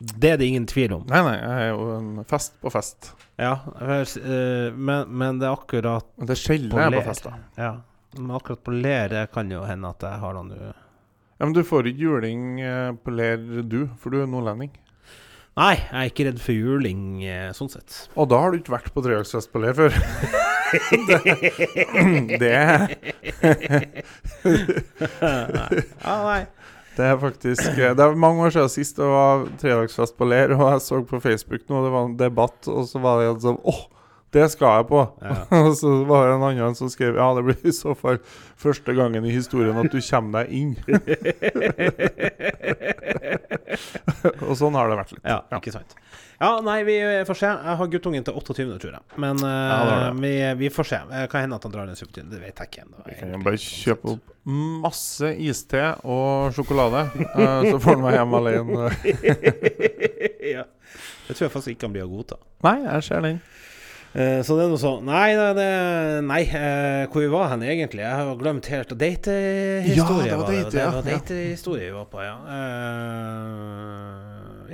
[0.00, 1.02] Det er det ingen tvil om.
[1.10, 3.10] Nei, nei, jeg er jo en fest på fest.
[3.36, 7.34] Ja, eh, men, men det er akkurat det er sjelden jeg er på fest, da.
[7.60, 7.72] Ja.
[8.16, 10.54] Men akkurat på Ler kan jo hende at jeg har noen.
[11.40, 14.68] Ja, Men du får ikke juling eh, på Ler, du, for du er nordlending.
[15.56, 17.96] Nei, jeg er ikke redd for juling eh, sånn sett.
[18.12, 19.96] Og da har du ikke vært på tredagsfest på Ler før.
[21.08, 21.18] det,
[22.42, 22.52] det,
[25.24, 26.42] ja, nei.
[26.98, 30.52] det er faktisk eh, Det er mange år siden sist det var tredagsfest på Ler,
[30.58, 33.42] og jeg så på Facebook nå, det var en debatt, og så var det en
[33.48, 33.80] sånn Åh,
[34.30, 35.00] det skal jeg på!
[35.24, 35.36] Ja.
[35.64, 38.20] og så var det en annen som skrev Ja, det blir i så fall
[38.60, 40.76] første gangen i historien at du kommer deg inn.
[44.48, 45.24] og sånn har det vært litt.
[45.24, 45.96] Ja, ikke sant.
[46.40, 46.96] Ja, nei, vi
[47.28, 47.50] får se.
[47.52, 49.02] Jeg har guttungen til 28., tror jeg.
[49.20, 50.12] Men uh, Ja, det det.
[50.22, 51.00] vi, vi får se.
[51.10, 53.02] Hva Kan hende at han drar den 27., det vet jeg ikke ennå.
[53.08, 54.36] Vi kan bare kjøpe opp
[54.80, 57.02] masse iste og sjokolade,
[57.34, 58.88] uh, så får han meg hjem alene.
[60.56, 60.64] ja.
[61.26, 62.40] Det tror jeg faktisk ikke han blir å godta.
[62.64, 63.42] Nei, jeg ser den.
[64.12, 65.66] Eh, så det er noe sånn Nei, det,
[66.26, 68.02] nei eh, hvor vi var hen egentlig?
[68.02, 69.94] Jeg har glemt helt Datehistorie.
[69.94, 70.80] Ja, det var date, det.
[70.80, 70.88] ja.
[70.96, 72.36] var datehistorie vi var på, ja.
[72.56, 74.16] Eh,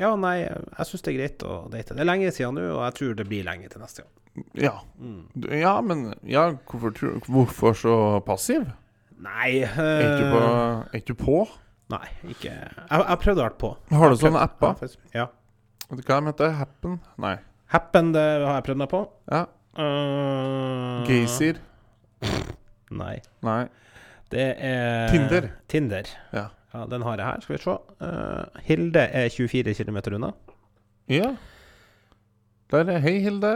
[0.01, 1.97] ja, nei, jeg syns det er greit å date.
[1.97, 4.14] Det er lenge siden nå, og jeg tror det blir lenge til neste gang.
[4.61, 4.74] Ja.
[5.01, 5.22] Mm.
[5.53, 6.93] Ja, men ja, hvorfor,
[7.28, 8.66] hvorfor så passiv?
[9.16, 10.41] Nei Er ikke på?
[10.45, 11.37] Er ikke på?
[11.89, 13.70] Nei, ikke Jeg, jeg prøvde å være på.
[13.97, 14.97] Har du sånne apper?
[15.16, 15.30] Ja,
[15.87, 16.51] Vet du hva de det?
[16.59, 16.99] Happen?
[17.22, 17.37] Nei.
[17.74, 19.00] Happen, det har jeg prøvd meg på.
[19.32, 19.44] Ja.
[19.76, 21.58] Uh, Geysir?
[22.94, 23.16] Nei.
[23.44, 23.64] Nei.
[24.30, 25.50] Det er Tinder.
[25.70, 26.12] Tinder.
[26.34, 26.46] Ja.
[26.74, 27.42] Ja, den har jeg her.
[27.42, 27.76] Skal vi se.
[28.02, 30.32] Uh, Hilde er 24 km unna.
[31.10, 31.34] Ja.
[32.70, 33.52] Der er Hei, Hilde.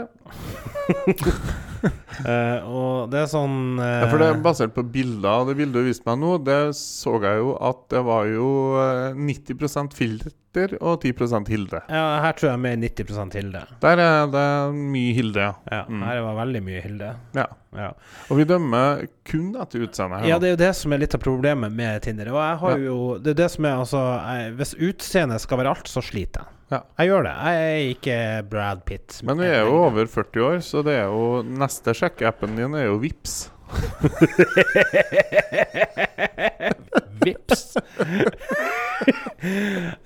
[2.22, 5.48] uh, og det er sånn uh, Ja, for det er basert på bilder.
[5.48, 9.18] Det bildet du viste meg nå, det så jeg jo at det var jo eh,
[9.18, 11.80] 90% filter, Petter og 10% Hilde.
[11.88, 13.60] Ja, her tror jeg mer 90% Hilde.
[13.84, 15.52] Der er det mye Hilde, ja.
[15.70, 16.02] Ja, Mm.
[16.02, 17.14] her var veldig mye Hilde.
[17.34, 17.46] ja.
[17.70, 17.92] Ja.
[18.30, 21.20] Og vi dømmer kun etter utseendet ja, det er jo det som er litt av
[21.22, 22.26] problemet med Tinder.
[22.32, 25.70] Og jeg har jo Det er det som er altså jeg, Hvis utseendet skal være
[25.76, 26.56] alt, så sliter jeg.
[26.72, 26.80] Ja.
[26.98, 27.36] Jeg gjør det.
[27.46, 29.20] Jeg er ikke Brad Pitt.
[29.22, 32.84] Men vi er jo over 40 år, så det er jo neste sjekkeappen din er
[32.88, 33.50] jo Vips.
[37.20, 37.74] Vips.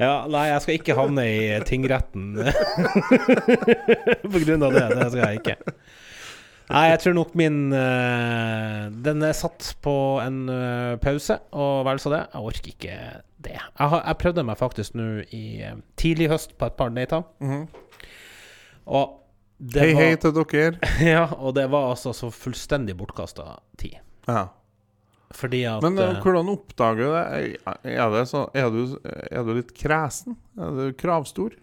[0.00, 2.24] ja, nei, jeg skal ikke havne i tingretten
[4.32, 4.86] på grunn av det.
[4.98, 5.56] Det skal jeg ikke.
[6.64, 9.94] Nei, jeg tror nok min uh, Den er satt på
[10.24, 12.22] en uh, pause, og vel så det.
[12.32, 12.94] Jeg orker ikke
[13.44, 13.56] det.
[13.58, 17.22] Jeg, har, jeg prøvde meg faktisk nå i uh, tidlig høst på et par dater,
[17.44, 17.64] Mhm.
[18.86, 19.23] og det
[19.62, 20.92] Hei, var, hei til dere.
[21.14, 24.00] Ja, og det var altså så fullstendig bortkasta tid.
[24.26, 24.48] Ja.
[25.34, 27.58] Fordi at Men eh, eh, hvordan oppdager du det?
[27.94, 30.38] Er, det så, er, du, er du litt kresen?
[30.58, 31.56] Er du kravstor?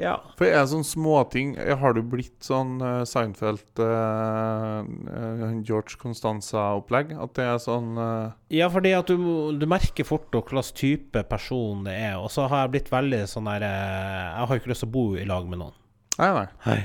[0.00, 0.14] Ja.
[0.38, 7.12] For er det sånne småting Har du blitt sånn uh, Seinfeld eh, eh, George Constanza-opplegg?
[7.20, 8.32] At det er sånn uh...
[8.52, 9.18] Ja, fordi at du,
[9.60, 12.16] du merker fort hva slags type person det er.
[12.20, 14.96] Og så har jeg blitt veldig sånn der eh, Jeg har ikke lyst til å
[14.96, 15.76] bo i lag med noen.
[16.20, 16.80] Nei, nei.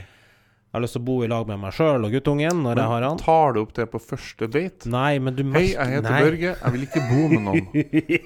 [0.75, 2.91] Jeg har lyst til å bo i lag med meg sjøl og guttungen når jeg
[2.91, 3.19] har han.
[3.21, 4.89] Tar du opp det på første date?
[4.91, 6.17] Nei, men du Hei, jeg heter nei.
[6.25, 6.49] Børge.
[6.51, 7.69] Jeg vil ikke bo med noen.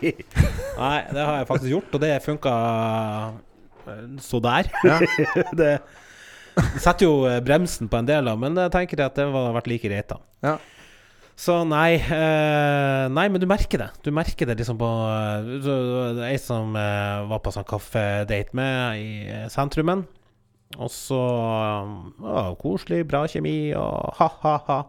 [0.79, 2.55] Nei, det har jeg faktisk gjort, og det funka
[3.85, 4.71] eh, så der.
[4.81, 4.97] Ja.
[5.61, 5.69] det
[6.81, 9.69] setter jo eh, bremsen på en del, da, men jeg tenker at det har vært
[9.69, 10.17] like greit, da.
[10.49, 10.57] Ja.
[11.39, 13.91] Så nei eh, Nei, men du merker det.
[14.01, 14.89] Du merker det liksom på
[16.25, 20.07] ei som var på sånn kaffedate med i sentrumen.
[20.77, 24.83] Og så å, Koselig, bra kjemi og ha-ha-ha.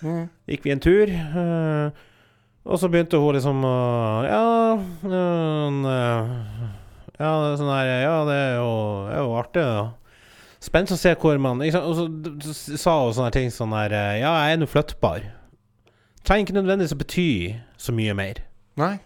[0.00, 0.28] Mm.
[0.48, 1.10] Gikk vi en tur.
[1.12, 2.04] eh,
[2.68, 3.76] og så begynte hun liksom å
[4.28, 4.74] Ja,
[5.08, 6.32] eh,
[7.18, 8.72] ja, sånn her Ja, det er jo,
[9.08, 9.86] det er jo artig, da.
[10.60, 11.60] Spent å se hvor man?
[11.62, 15.28] Og så sa hun sånne ting sånn her eh, Ja, jeg er nå flyttbar.
[16.26, 17.28] Trenger ikke nødvendigvis å bety
[17.80, 18.42] så mye mer
[18.78, 18.96] Nei.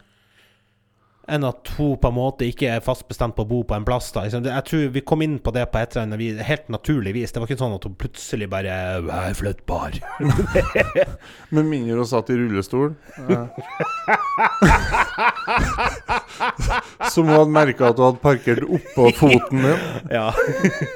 [1.33, 3.87] Enn at hun på en måte ikke er fast bestemt på å bo på en
[3.89, 4.11] plass.
[4.15, 4.21] da?
[4.29, 7.33] Jeg tror vi kom inn på det på et eller annet helt naturlig vis.
[7.33, 9.91] Det var ikke sånn at hun plutselig bare er flyttbar.
[11.55, 12.91] Med mindre hun satt i rullestol.
[17.13, 19.79] Som hun hadde merka at hun hadde parkert oppå foten din.
[20.13, 20.29] Ja.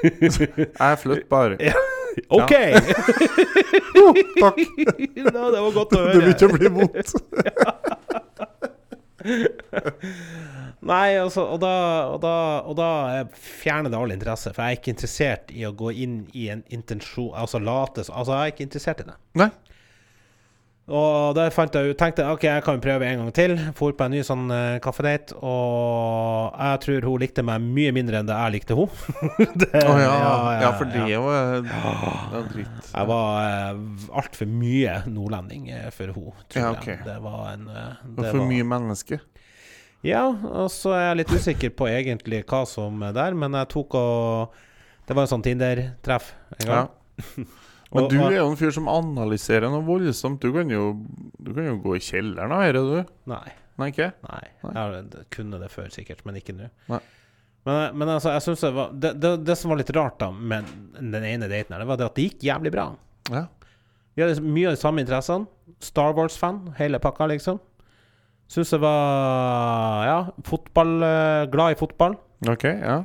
[0.03, 1.55] Jeg er bare.
[2.33, 2.53] OK!
[4.41, 4.57] Takk.
[5.17, 7.09] ja, det var godt å Det vil å bli vondt.
[10.91, 11.71] Nei, altså, og da,
[12.13, 12.33] og da,
[12.69, 14.53] og da eh, fjerner det all interesse.
[14.53, 18.19] For jeg er ikke interessert i å gå inn i en intensjon Altså late som
[18.19, 19.17] Altså, jeg er ikke interessert i det.
[19.41, 19.49] Nei.
[20.87, 23.55] Og fant jeg Tenkte ok, jeg kan prøve en gang til.
[23.75, 25.35] For på en ny sånn uh, kaffedate.
[25.35, 30.13] Og jeg tror hun likte meg mye mindre enn det jeg likte hun oh, ja.
[30.13, 30.53] ja.
[30.63, 31.19] ja, for det ja.
[32.39, 32.91] er dritt.
[32.93, 33.81] Jeg var uh,
[34.23, 36.77] altfor mye nordlending eh, for tror Ja, jeg.
[36.79, 37.05] ok.
[37.09, 39.19] Det var en uh, det for var- mye menneske.
[40.05, 43.67] Ja, og så er jeg litt usikker på egentlig hva som er der, men jeg
[43.73, 44.59] tok og
[45.07, 46.31] Det var en sånn Tinder-treff
[46.61, 46.91] en gang.
[47.17, 47.47] Ja.
[47.93, 50.41] Men du er jo en fyr som analyserer noe voldsomt.
[50.43, 50.89] Du kan jo,
[51.39, 53.13] du kan jo gå i kjelleren av dette, du.
[53.31, 53.45] Nei.
[53.77, 54.09] Nei, ikke?
[54.25, 54.41] Nei.
[54.65, 56.67] Jeg kunne det før, sikkert, men ikke nå.
[56.89, 60.29] Men, men altså, jeg synes det, var, det, det, det som var litt rart da
[60.31, 60.67] med
[60.97, 62.85] den ene daten, her, det var det at det gikk jævlig bra.
[63.31, 63.45] Ja.
[64.17, 65.45] Vi hadde mye av de samme interessene.
[65.83, 67.59] Star Wars-fan, hele pakka, liksom.
[68.49, 70.17] Syns det var Ja,
[70.47, 72.15] fotball eh, Glad i fotball.
[72.47, 73.01] OK, ja.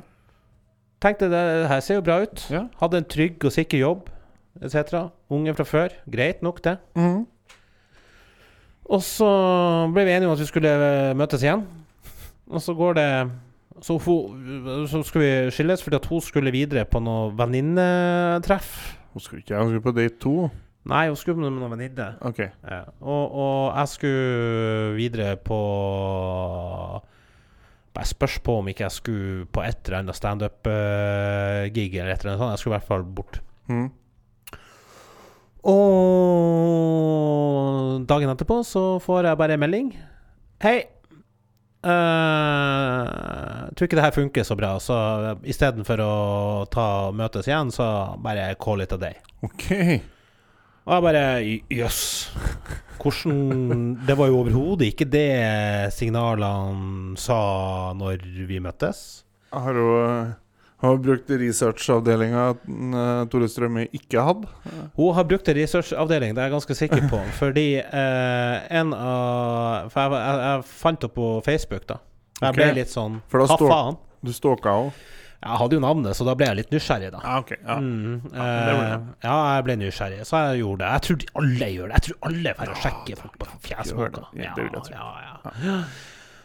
[1.03, 2.45] Tenkte det her ser jo bra ut.
[2.49, 2.63] ja.
[2.79, 4.07] Hadde en trygg og sikker jobb,
[4.61, 5.07] etc.
[5.33, 5.95] Unge fra før.
[6.11, 6.77] Greit nok, det.
[6.95, 7.23] Mhm.
[8.93, 9.27] Og så
[9.95, 11.63] ble vi enige om at vi skulle eh, møtes igjen.
[12.51, 13.07] Og så går det
[13.81, 18.97] Så, hun, så skulle vi skilles fordi at hun skulle videre på noe venninnetreff.
[19.13, 20.35] Hun skulle ikke jeg skulle på date to.
[20.85, 22.09] Nei, hun skulle med noen venninne.
[22.21, 22.39] OK.
[22.43, 22.81] Ja.
[23.01, 25.57] Og, og jeg skulle videre på
[27.95, 32.33] Jeg spørs på om ikke jeg skulle på et eller annet standup-gig eller et eller
[32.33, 32.51] annet sånt.
[32.55, 33.41] Jeg skulle i hvert fall bort.
[33.71, 33.91] Mhm.
[35.63, 37.03] Og
[38.09, 39.93] dagen etterpå så får jeg bare melding.
[40.63, 40.77] Hei.
[41.83, 44.95] Uh, tror ikke det her funker så bra, så
[45.43, 46.13] istedenfor å
[46.71, 49.15] ta møtes igjen, så bare call it a day.
[49.43, 49.65] OK.
[50.83, 51.23] Og jeg bare
[51.71, 52.01] Jøss.
[53.03, 57.39] Hvordan Det var jo overhodet ikke det signalene sa
[57.95, 59.23] når vi møttes.
[59.53, 60.31] Har jo eh,
[60.83, 64.49] har brukt researchavdelinga uh, Tore Strømme ikke hadde.
[64.97, 67.21] Hun har brukt researchavdeling, det er jeg ganske sikker på.
[67.41, 71.99] Fordi eh, en av For jeg, jeg, jeg fant henne på Facebook, da.
[72.41, 72.59] Jeg okay.
[72.59, 73.99] ble litt sånn Hva faen?
[74.23, 75.11] Du stalka henne?
[75.43, 77.19] Jeg hadde jo navnet, så da ble jeg litt nysgjerrig, da.
[77.19, 77.75] Ja, okay, Ja.
[77.83, 80.91] Mm, det ble eh, ja, jeg ble nysgjerrig, så jeg gjorde det.
[80.93, 81.97] Jeg tror de alle gjør det.
[81.97, 84.25] Jeg tror alle får sjekke folk på fjesboka.
[84.39, 84.83] Ja, det.
[84.93, 85.81] Ja, ja.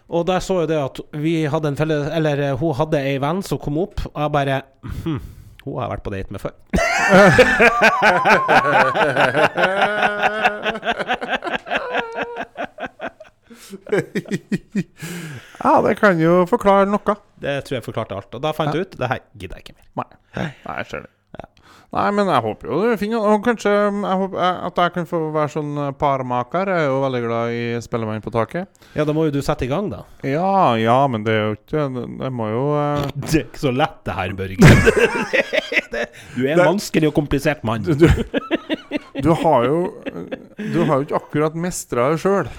[0.09, 3.19] Og der så jeg det at vi hadde en felles Eller eh, hun hadde ei
[3.21, 4.63] venn som kom opp, og jeg bare
[5.05, 5.19] hm,
[5.67, 6.55] Hun har jeg vært på date med før.
[15.65, 17.17] ja, det kan jo forklare noe.
[17.43, 18.35] Det tror jeg forklarte alt.
[18.35, 20.17] Og da fant jeg ut det her gidder jeg ikke mer.
[20.39, 21.13] Nei, Nei jeg skjønner.
[21.89, 25.20] Nei, men jeg håper jo det finner Og kanskje jeg håper at jeg kan få
[25.32, 26.68] være sånn eh, parmaker.
[26.68, 28.68] Jeg er jo veldig glad i Spellemann på taket.
[28.93, 30.03] Ja, da må jo du sette i gang, da.
[30.26, 31.86] Ja, ja, men det er jo ikke
[32.20, 33.07] Det må jo uh...
[33.22, 34.72] Det er ikke så lett, det her, Børge.
[36.36, 37.86] Du er en vanskelig og komplisert mann.
[37.86, 38.05] du,
[39.24, 39.78] du, har jo
[40.61, 42.53] Du har jo ikke akkurat mestra det sjøl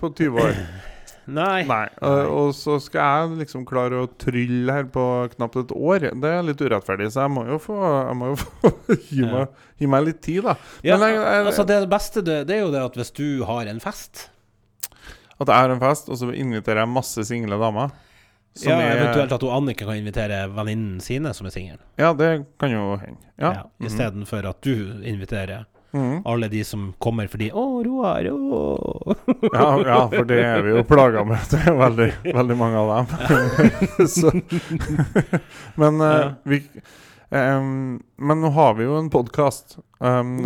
[0.00, 0.56] på 20 år.
[1.26, 1.62] Nei.
[1.68, 1.84] Nei.
[2.02, 5.04] Uh, og så skal jeg liksom klare å trylle her på
[5.36, 6.08] knapt et år.
[6.18, 7.76] Det er litt urettferdig, så jeg må jo få,
[8.08, 9.30] jeg må jo få gi, Ja.
[9.32, 9.48] meg,
[9.78, 10.56] gi meg litt tid, da.
[10.82, 13.44] Ja, Men jeg- jeg- altså det beste det, det er jo det at hvis du
[13.44, 14.28] har en fest
[15.40, 17.90] At jeg har en fest, og så inviterer jeg masse single damer.
[18.54, 21.78] som Ja, er- Eventuelt at hun Annike kan invitere venninnen sine som er singel.
[21.98, 23.16] Ja, det kan jo hende.
[23.38, 23.52] Ja.
[23.52, 26.22] Ja, Istedenfor at du inviterer Mhm.
[26.24, 29.16] alle de som kommer fordi 'Å, Roar, å'
[29.52, 31.38] ja, ja, for det er vi jo plaga med.
[31.50, 33.06] Det er veldig, veldig mange av dem.
[34.16, 34.32] så,
[35.76, 36.34] men uh, Ja.
[36.44, 36.62] vi
[37.32, 39.78] Um, Men nå har vi jo en podkast.
[40.04, 40.42] Um,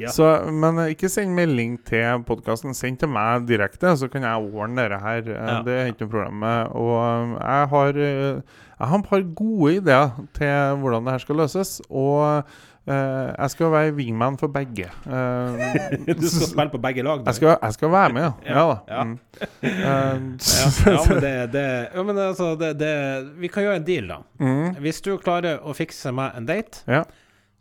[0.00, 0.08] ja.
[0.48, 2.72] men ikke send melding til podkasten.
[2.72, 5.20] Send til meg direkte, så kan jeg ordne dette her.
[5.28, 5.58] Eh, Ja.
[5.66, 6.38] Det er ikke noe problem.
[6.40, 6.72] med.
[6.72, 8.40] Og um, jeg har eh,
[8.80, 11.74] Jeg har et par gode ideer til hvordan det her skal løses.
[11.90, 12.44] Og
[12.86, 14.88] eh, jeg skal være wingman for begge.
[15.06, 15.58] Uh,
[16.20, 18.32] Du skal spille på begge lag, jeg skal, jeg skal være med, ja.
[18.56, 18.76] Ja, da.
[18.88, 19.04] ja.
[19.04, 19.18] Mm.
[19.62, 19.96] Ja,
[20.92, 22.92] ja, men det, det, ja, men altså, det, det
[23.40, 24.18] Vi kan gjøre en deal, da.
[24.40, 27.04] mm, Hvis du klarer å fikse meg en date, Ja.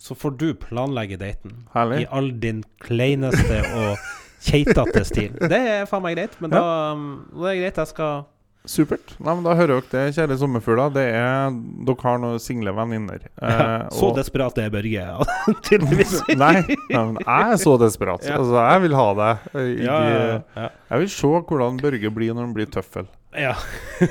[0.02, 2.02] så får du planlegge daten herlig.
[2.04, 3.98] i all din kleineste og
[4.42, 5.36] keitete stil.
[5.38, 6.62] Det er faen meg greit, men da,
[6.98, 7.04] um,
[7.36, 7.78] da er det greit.
[7.84, 8.24] Jeg skal
[8.70, 9.16] Supert.
[9.18, 10.92] Nei, men Da hører dere det, kjære sommerfugler.
[10.94, 11.56] Det er
[11.88, 13.24] Dere har noen single venninner.
[13.42, 15.18] Eh, Så og- desperat er Børge, ja.
[15.68, 16.20] tydeligvis.
[16.38, 18.24] Nei, nei, men jeg er så desperat.
[18.28, 18.38] Ja.
[18.38, 19.50] Altså, jeg vil ha deg.
[19.82, 20.22] Ja, ja,
[20.56, 20.70] ja.
[20.94, 23.10] Jeg vil se hvordan Børge blir når han blir tøffel.
[23.34, 23.56] Ja,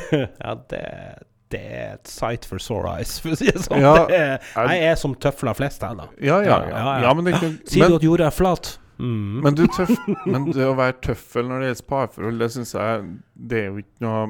[0.00, 0.82] ja det,
[1.52, 3.82] det er et sight for sore eyes, for å si det sånn.
[3.84, 6.08] Ja, jeg er som tøfler flest, jeg, da.
[6.18, 6.60] Ja, ja, ja.
[6.66, 7.00] Ja, ja, ja.
[7.06, 8.74] ja men det er Sier du at jorda er flat?
[9.00, 9.40] Mm.
[9.44, 9.92] men, du, tøff,
[10.28, 13.06] men det å være tøffel når det gjelder parforhold, det syns jeg
[13.50, 14.24] Det er jo ikke noe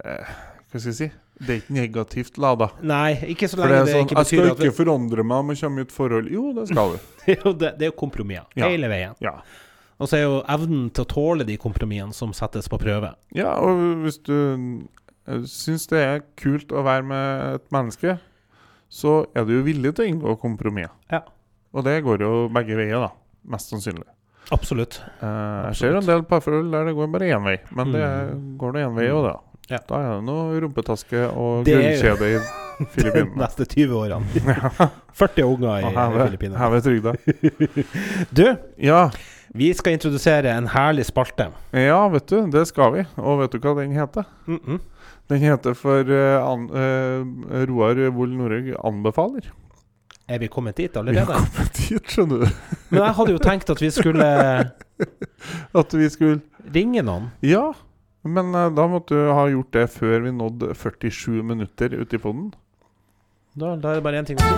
[0.00, 0.30] eh,
[0.68, 1.08] Hva skal jeg si?
[1.38, 2.66] Det er ikke negativt lada.
[2.82, 5.44] Nei, ikke så lenge det lenge det, det, betyr at Jeg skal ikke forandre meg
[5.44, 6.30] om jeg kommer i et forhold.
[6.34, 6.98] Jo, det skal du.
[7.28, 8.70] Det, det er jo kompromisser Ja.
[8.72, 9.14] hele veien.
[9.22, 9.36] Ja.
[9.98, 13.12] Og så er jo evnen til å tåle de kompromissene som settes på prøve.
[13.36, 18.18] Ja, og hvis du uh, syns det er kult å være med et menneske,
[18.88, 20.90] så er du jo villig til å inngå kompromiss.
[21.12, 21.22] Ja.
[21.76, 23.10] Og det går jo begge veier, da.
[23.48, 24.04] Mest sannsynlig.
[24.52, 25.00] Absolutt.
[25.20, 28.56] Eh, jeg ser en del parforhold der det går bare én vei, men det Mm.
[28.58, 29.34] går det én vei òg, da.
[29.70, 29.78] Ja.
[29.88, 32.38] Da er det noe rumpetaske og Det gullkjede i
[33.12, 34.24] De neste 20 årene.
[35.20, 36.58] 40 unger i Filippinene.
[36.58, 37.12] heve trygda.
[38.32, 39.10] Du, Ja.
[39.54, 41.50] vi skal introdusere en herlig spalte.
[41.72, 43.04] ja, vet du, det skal vi.
[43.18, 44.24] Og vet du hva den heter?
[44.46, 44.80] Mm -mm.
[45.28, 49.50] Den heter for uh, an, uh, Roar Wold Norhaug anbefaler.
[50.28, 51.24] Er vi kommet dit allerede?
[51.24, 52.48] Vi har kommet dit, skjønner du.
[52.90, 54.26] Men jeg hadde jo tenkt at vi skulle
[55.80, 56.40] At vi skulle
[56.74, 57.30] ringe noen.
[57.40, 57.72] Ja,
[58.28, 62.20] men eh, da måtte du ha gjort det før vi nådde 47 minutter ute i
[62.20, 62.50] poden.
[63.56, 64.52] Da, da er det bare én ting å si.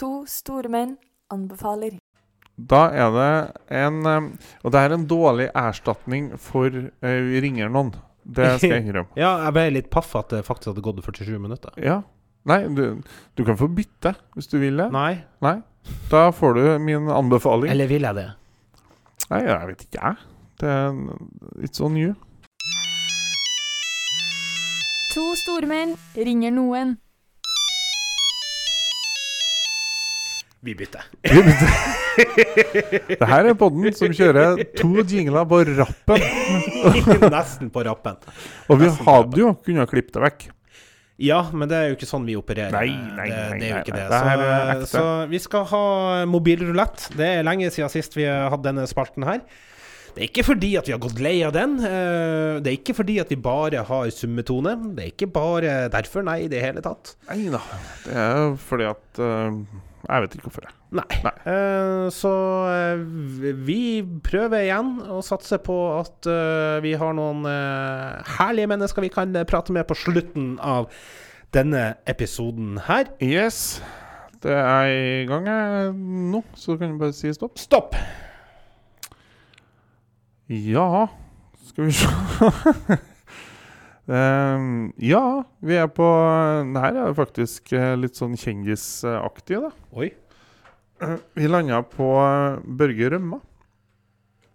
[0.00, 0.98] To store menn
[1.30, 2.00] anbefaler.
[2.58, 3.30] Da er det
[3.78, 4.26] en eh,
[4.66, 7.94] Og det er en dårlig erstatning for uh, vi ringer noen.
[8.24, 9.12] Det skal jeg innrømme.
[9.20, 11.74] Ja, jeg ble litt paff at det faktisk hadde gått 47 minutter.
[11.80, 12.00] Ja.
[12.48, 13.00] Nei, du,
[13.36, 14.90] du kan få bytte hvis du vil det.
[14.92, 15.22] Nei.
[15.44, 15.58] Nei.
[16.10, 17.70] Da får du min anbefaling.
[17.72, 18.28] Eller vil jeg det?
[19.30, 20.30] Nei, jeg vet ikke, jeg.
[20.60, 20.98] Det er
[21.64, 22.14] It's on you.
[25.14, 26.96] To store menn ringer noen.
[30.64, 31.04] Vi bytter.
[31.28, 31.76] Vi bytter.
[33.18, 36.22] Det her er podden som kjører to jingler på rappen.
[37.34, 38.16] Nesten på rappen.
[38.70, 40.46] Og vi Nesten hadde jo kunnet klippe det vekk.
[41.22, 42.74] Ja, men det er jo ikke sånn vi opererer.
[42.74, 44.06] Nei, nei, nei, det er jo ikke det.
[44.10, 45.82] Det Så, så vi skal ha
[46.26, 47.08] mobilrulett.
[47.18, 49.44] Det er lenge siden sist vi har hatt denne spalten her.
[50.14, 51.76] Det er ikke fordi at vi har gått lei av den.
[51.82, 54.74] eh, Det er ikke fordi at vi bare har summetone.
[54.94, 57.16] Det er ikke bare derfor, nei, i det hele tatt.
[57.30, 57.62] Nei da.
[58.06, 59.58] Det er fordi at eh,
[60.08, 60.66] Jeg vet ikke hvorfor.
[60.68, 60.74] jeg.
[60.98, 61.18] Nei.
[61.24, 61.32] Nei.
[61.48, 62.32] Uh, så
[62.68, 63.04] uh,
[63.66, 67.44] vi- prøver igjen å satse på at uh, vi har noen
[68.38, 70.90] herlige mennesker vi kan prate med på slutten av
[71.54, 73.08] denne episoden her.
[73.22, 73.80] Yes.
[74.44, 75.46] Det er i gang
[76.30, 77.56] nå, så kan du bare si stopp.
[77.58, 77.94] Stopp!
[80.48, 81.06] Ja
[81.64, 82.08] Skal vi se
[84.08, 86.04] Ehm, Ja, vi er på
[86.74, 89.70] Det her er faktisk eh, litt sånn kjendisaktig, da.
[89.96, 90.10] Oi.
[91.34, 93.40] Vi landa på eh, Børge Rømma.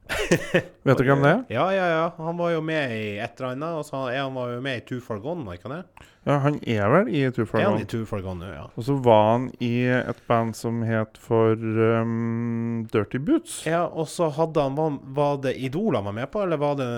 [0.10, 1.42] Vet du hvem det er?
[1.54, 2.06] Ja, ja, ja.
[2.18, 3.76] Han var jo med i et eller annet.
[3.78, 6.08] Og så er han var jo med i Two for Gone, var ikke han det?
[6.26, 7.84] Ja, Han er vel i Two for han One.
[7.86, 8.64] i Two for Gone ja.
[8.74, 13.62] Og så var han i et band som het for um, Dirty Boots.
[13.70, 16.80] Ja, og så hadde han Var, var det Idol han var med på, eller var
[16.82, 16.90] det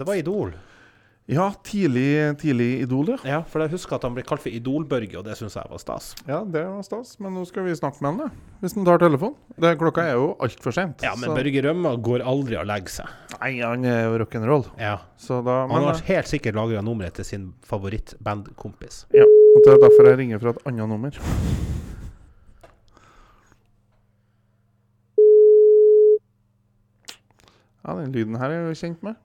[0.00, 0.52] Det var Idol.
[1.30, 3.16] Ja, tidlig, tidlig Idol, ja.
[3.28, 5.78] Ja, for jeg husker at han ble kalt for Idol-Børge, og det syns jeg var
[5.78, 6.08] stas.
[6.26, 7.12] Ja, det var stas.
[7.22, 8.56] Men nå skal vi snakke med han, da.
[8.64, 9.36] Hvis han tar telefonen.
[9.78, 11.04] Klokka er jo altfor sent.
[11.06, 13.06] Ja, men så- Børge Rømme går aldri og legger seg.
[13.40, 14.66] Nei, han er jo rock'n'roll.
[14.80, 14.96] Ja.
[15.16, 19.04] Så da Han har helt sikkert lagra nummeret til sin favorittbandkompis.
[19.14, 21.10] Ja, og det er derfor jeg ringer fra et annet nummer.
[27.84, 29.16] Ja, den lyden her er jeg jo kjent med.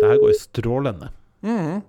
[0.00, 1.10] Det her går jo strålende.
[1.44, 1.82] Mm.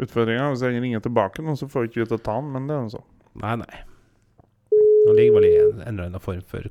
[0.00, 2.50] Utfordringa er hvis jeg ringer tilbake nå, så får vi ikke ut å ta den,
[2.54, 3.06] men det er nå sånn.
[3.42, 3.84] Nei, nei.
[5.06, 6.68] Nå ligger vel i en, eller annen form for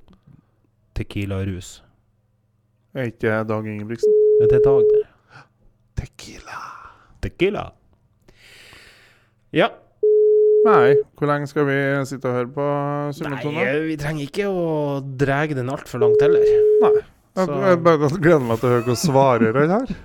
[0.98, 1.80] Tequila-rus.
[2.96, 4.14] Er ikke Dag Ingebrigtsen?
[4.42, 5.06] Er det Dag, det?
[6.02, 6.60] Tequila.
[7.24, 7.66] Tequila.
[9.56, 9.70] Ja.
[10.66, 11.76] Nei, hvor lenge skal vi
[12.10, 12.64] sitte og høre på
[13.30, 14.64] Nei, vi trenger ikke å
[15.20, 16.42] dra den altfor langt heller.
[16.82, 16.94] Nei.
[17.36, 19.90] Jeg, jeg bare gleder meg til å høre hva svarer han her.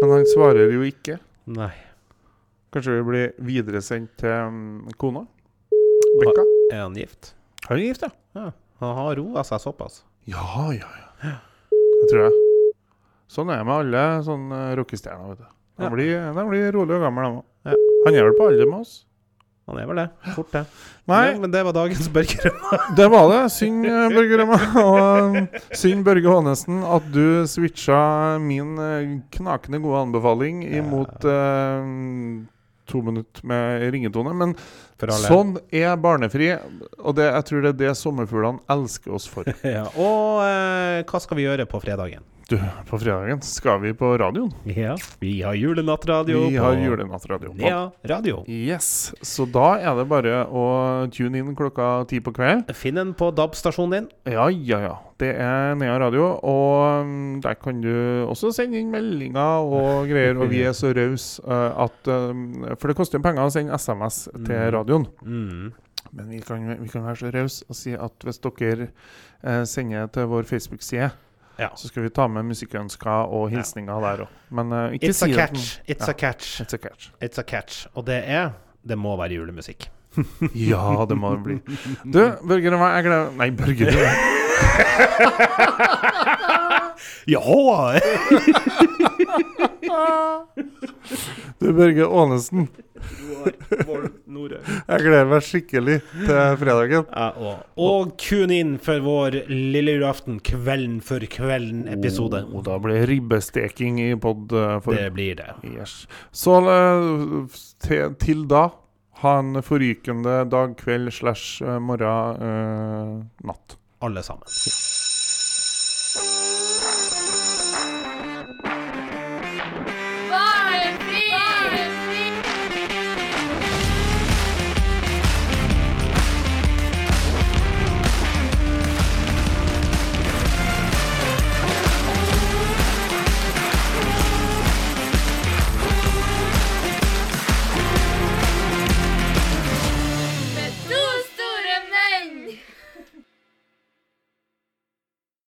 [0.00, 1.18] Men han svarer jo ikke.
[1.54, 1.70] Nei.
[2.74, 5.22] Kanskje vi blir videresendt til um, kona?
[6.18, 6.42] Bekka?
[6.72, 7.30] Er han gift?
[7.68, 8.12] Han er gift, ja.
[8.34, 8.48] Ja.
[8.82, 10.00] Han har roa seg såpass.
[10.28, 10.42] Ja,
[10.74, 10.88] ja,
[11.22, 11.36] ja.
[11.70, 12.40] Det tror jeg.
[13.30, 15.36] Sånn er det med alle sånne rockestjerner.
[15.36, 15.50] vet du.
[15.74, 15.90] De, Ja.
[15.90, 17.46] blir, de blir rolig og gamle, de òg.
[17.70, 17.78] Ja.
[18.04, 19.02] Han er vel på alder med oss?
[19.64, 20.08] Han er vel det.
[20.34, 20.64] Fort, det.
[21.08, 22.78] Nei, Men, men det var dagens Børgerømme.
[22.98, 23.42] det var det.
[23.54, 24.16] Synd, Børgerømme.
[24.16, 24.58] Børge Rømma.
[24.82, 28.00] Og um, synd, Børge Hånesen, at du switcha
[28.44, 31.88] min eh, knakende gode anbefaling imot eh,
[32.92, 34.36] to minutter med ringetone.
[34.36, 34.52] Men
[35.24, 36.52] sånn er barnefri,
[37.00, 39.48] og det, jeg tror det er det sommerfuglene elsker oss for.
[39.64, 39.86] Ja.
[39.96, 42.24] Og eh, hva skal vi gjøre på fredagen?
[42.48, 42.58] Du,
[42.90, 44.50] på fredagen skal vi på radioen.
[44.68, 47.54] Ja, vi har julenattradio Vi på har julenattradio.
[47.56, 48.42] Nea radio.
[48.46, 50.64] Yes, Så da er det bare å
[51.14, 52.68] tune inn klokka ti på kveld.
[52.76, 54.10] Finn den på DAB-stasjonen din.
[54.36, 54.92] Ja, ja, ja.
[55.16, 56.34] Det er Nea radio.
[56.44, 57.90] Og mm, der kan du
[58.28, 60.36] også sende inn meldinger og greier.
[60.36, 63.80] Og vi er så rause eh, at eh, For det koster jo penger å sende
[63.80, 64.70] SMS til Mm.
[64.76, 65.08] radioen.
[65.24, 65.72] Mm.
[66.14, 68.90] Men vi kan, vi kan være så rause og si at hvis dere
[69.42, 71.08] eh, sender til vår Facebook-side,
[71.58, 71.68] Ja.
[71.76, 74.28] så skal vi ta med musikkønsker og hilsninger der òg.
[74.50, 75.78] Men uh, ikke It's a si det catch.
[75.88, 76.10] It's Ja.
[76.10, 76.60] a catch.
[76.60, 77.10] It's a catch.
[77.22, 77.86] It's a catch.
[77.94, 78.50] Og det er
[78.88, 79.90] Det må være julemusikk.
[80.70, 81.54] Ja, det må det bli.
[82.12, 84.14] Du, Børge Rømma, jeg gleder Nei, Børge Rømma.
[87.26, 87.40] Ja!
[91.60, 92.68] Du, Børge Aanesen.
[93.44, 97.04] Jeg gleder meg skikkelig til fredagen.
[97.10, 102.44] Ja, og, og tune inn for vår lille julaften, Kvelden for kvelden-episode.
[102.52, 105.50] Og da blir ribbesteking i pod uh, Det blir det.
[105.68, 106.04] yes.
[106.32, 108.66] Så eh, til, til da,
[109.24, 113.76] ha en forrykende dag, kveld slash eh, morgen, eh, natt.
[114.04, 114.48] Alle sammen.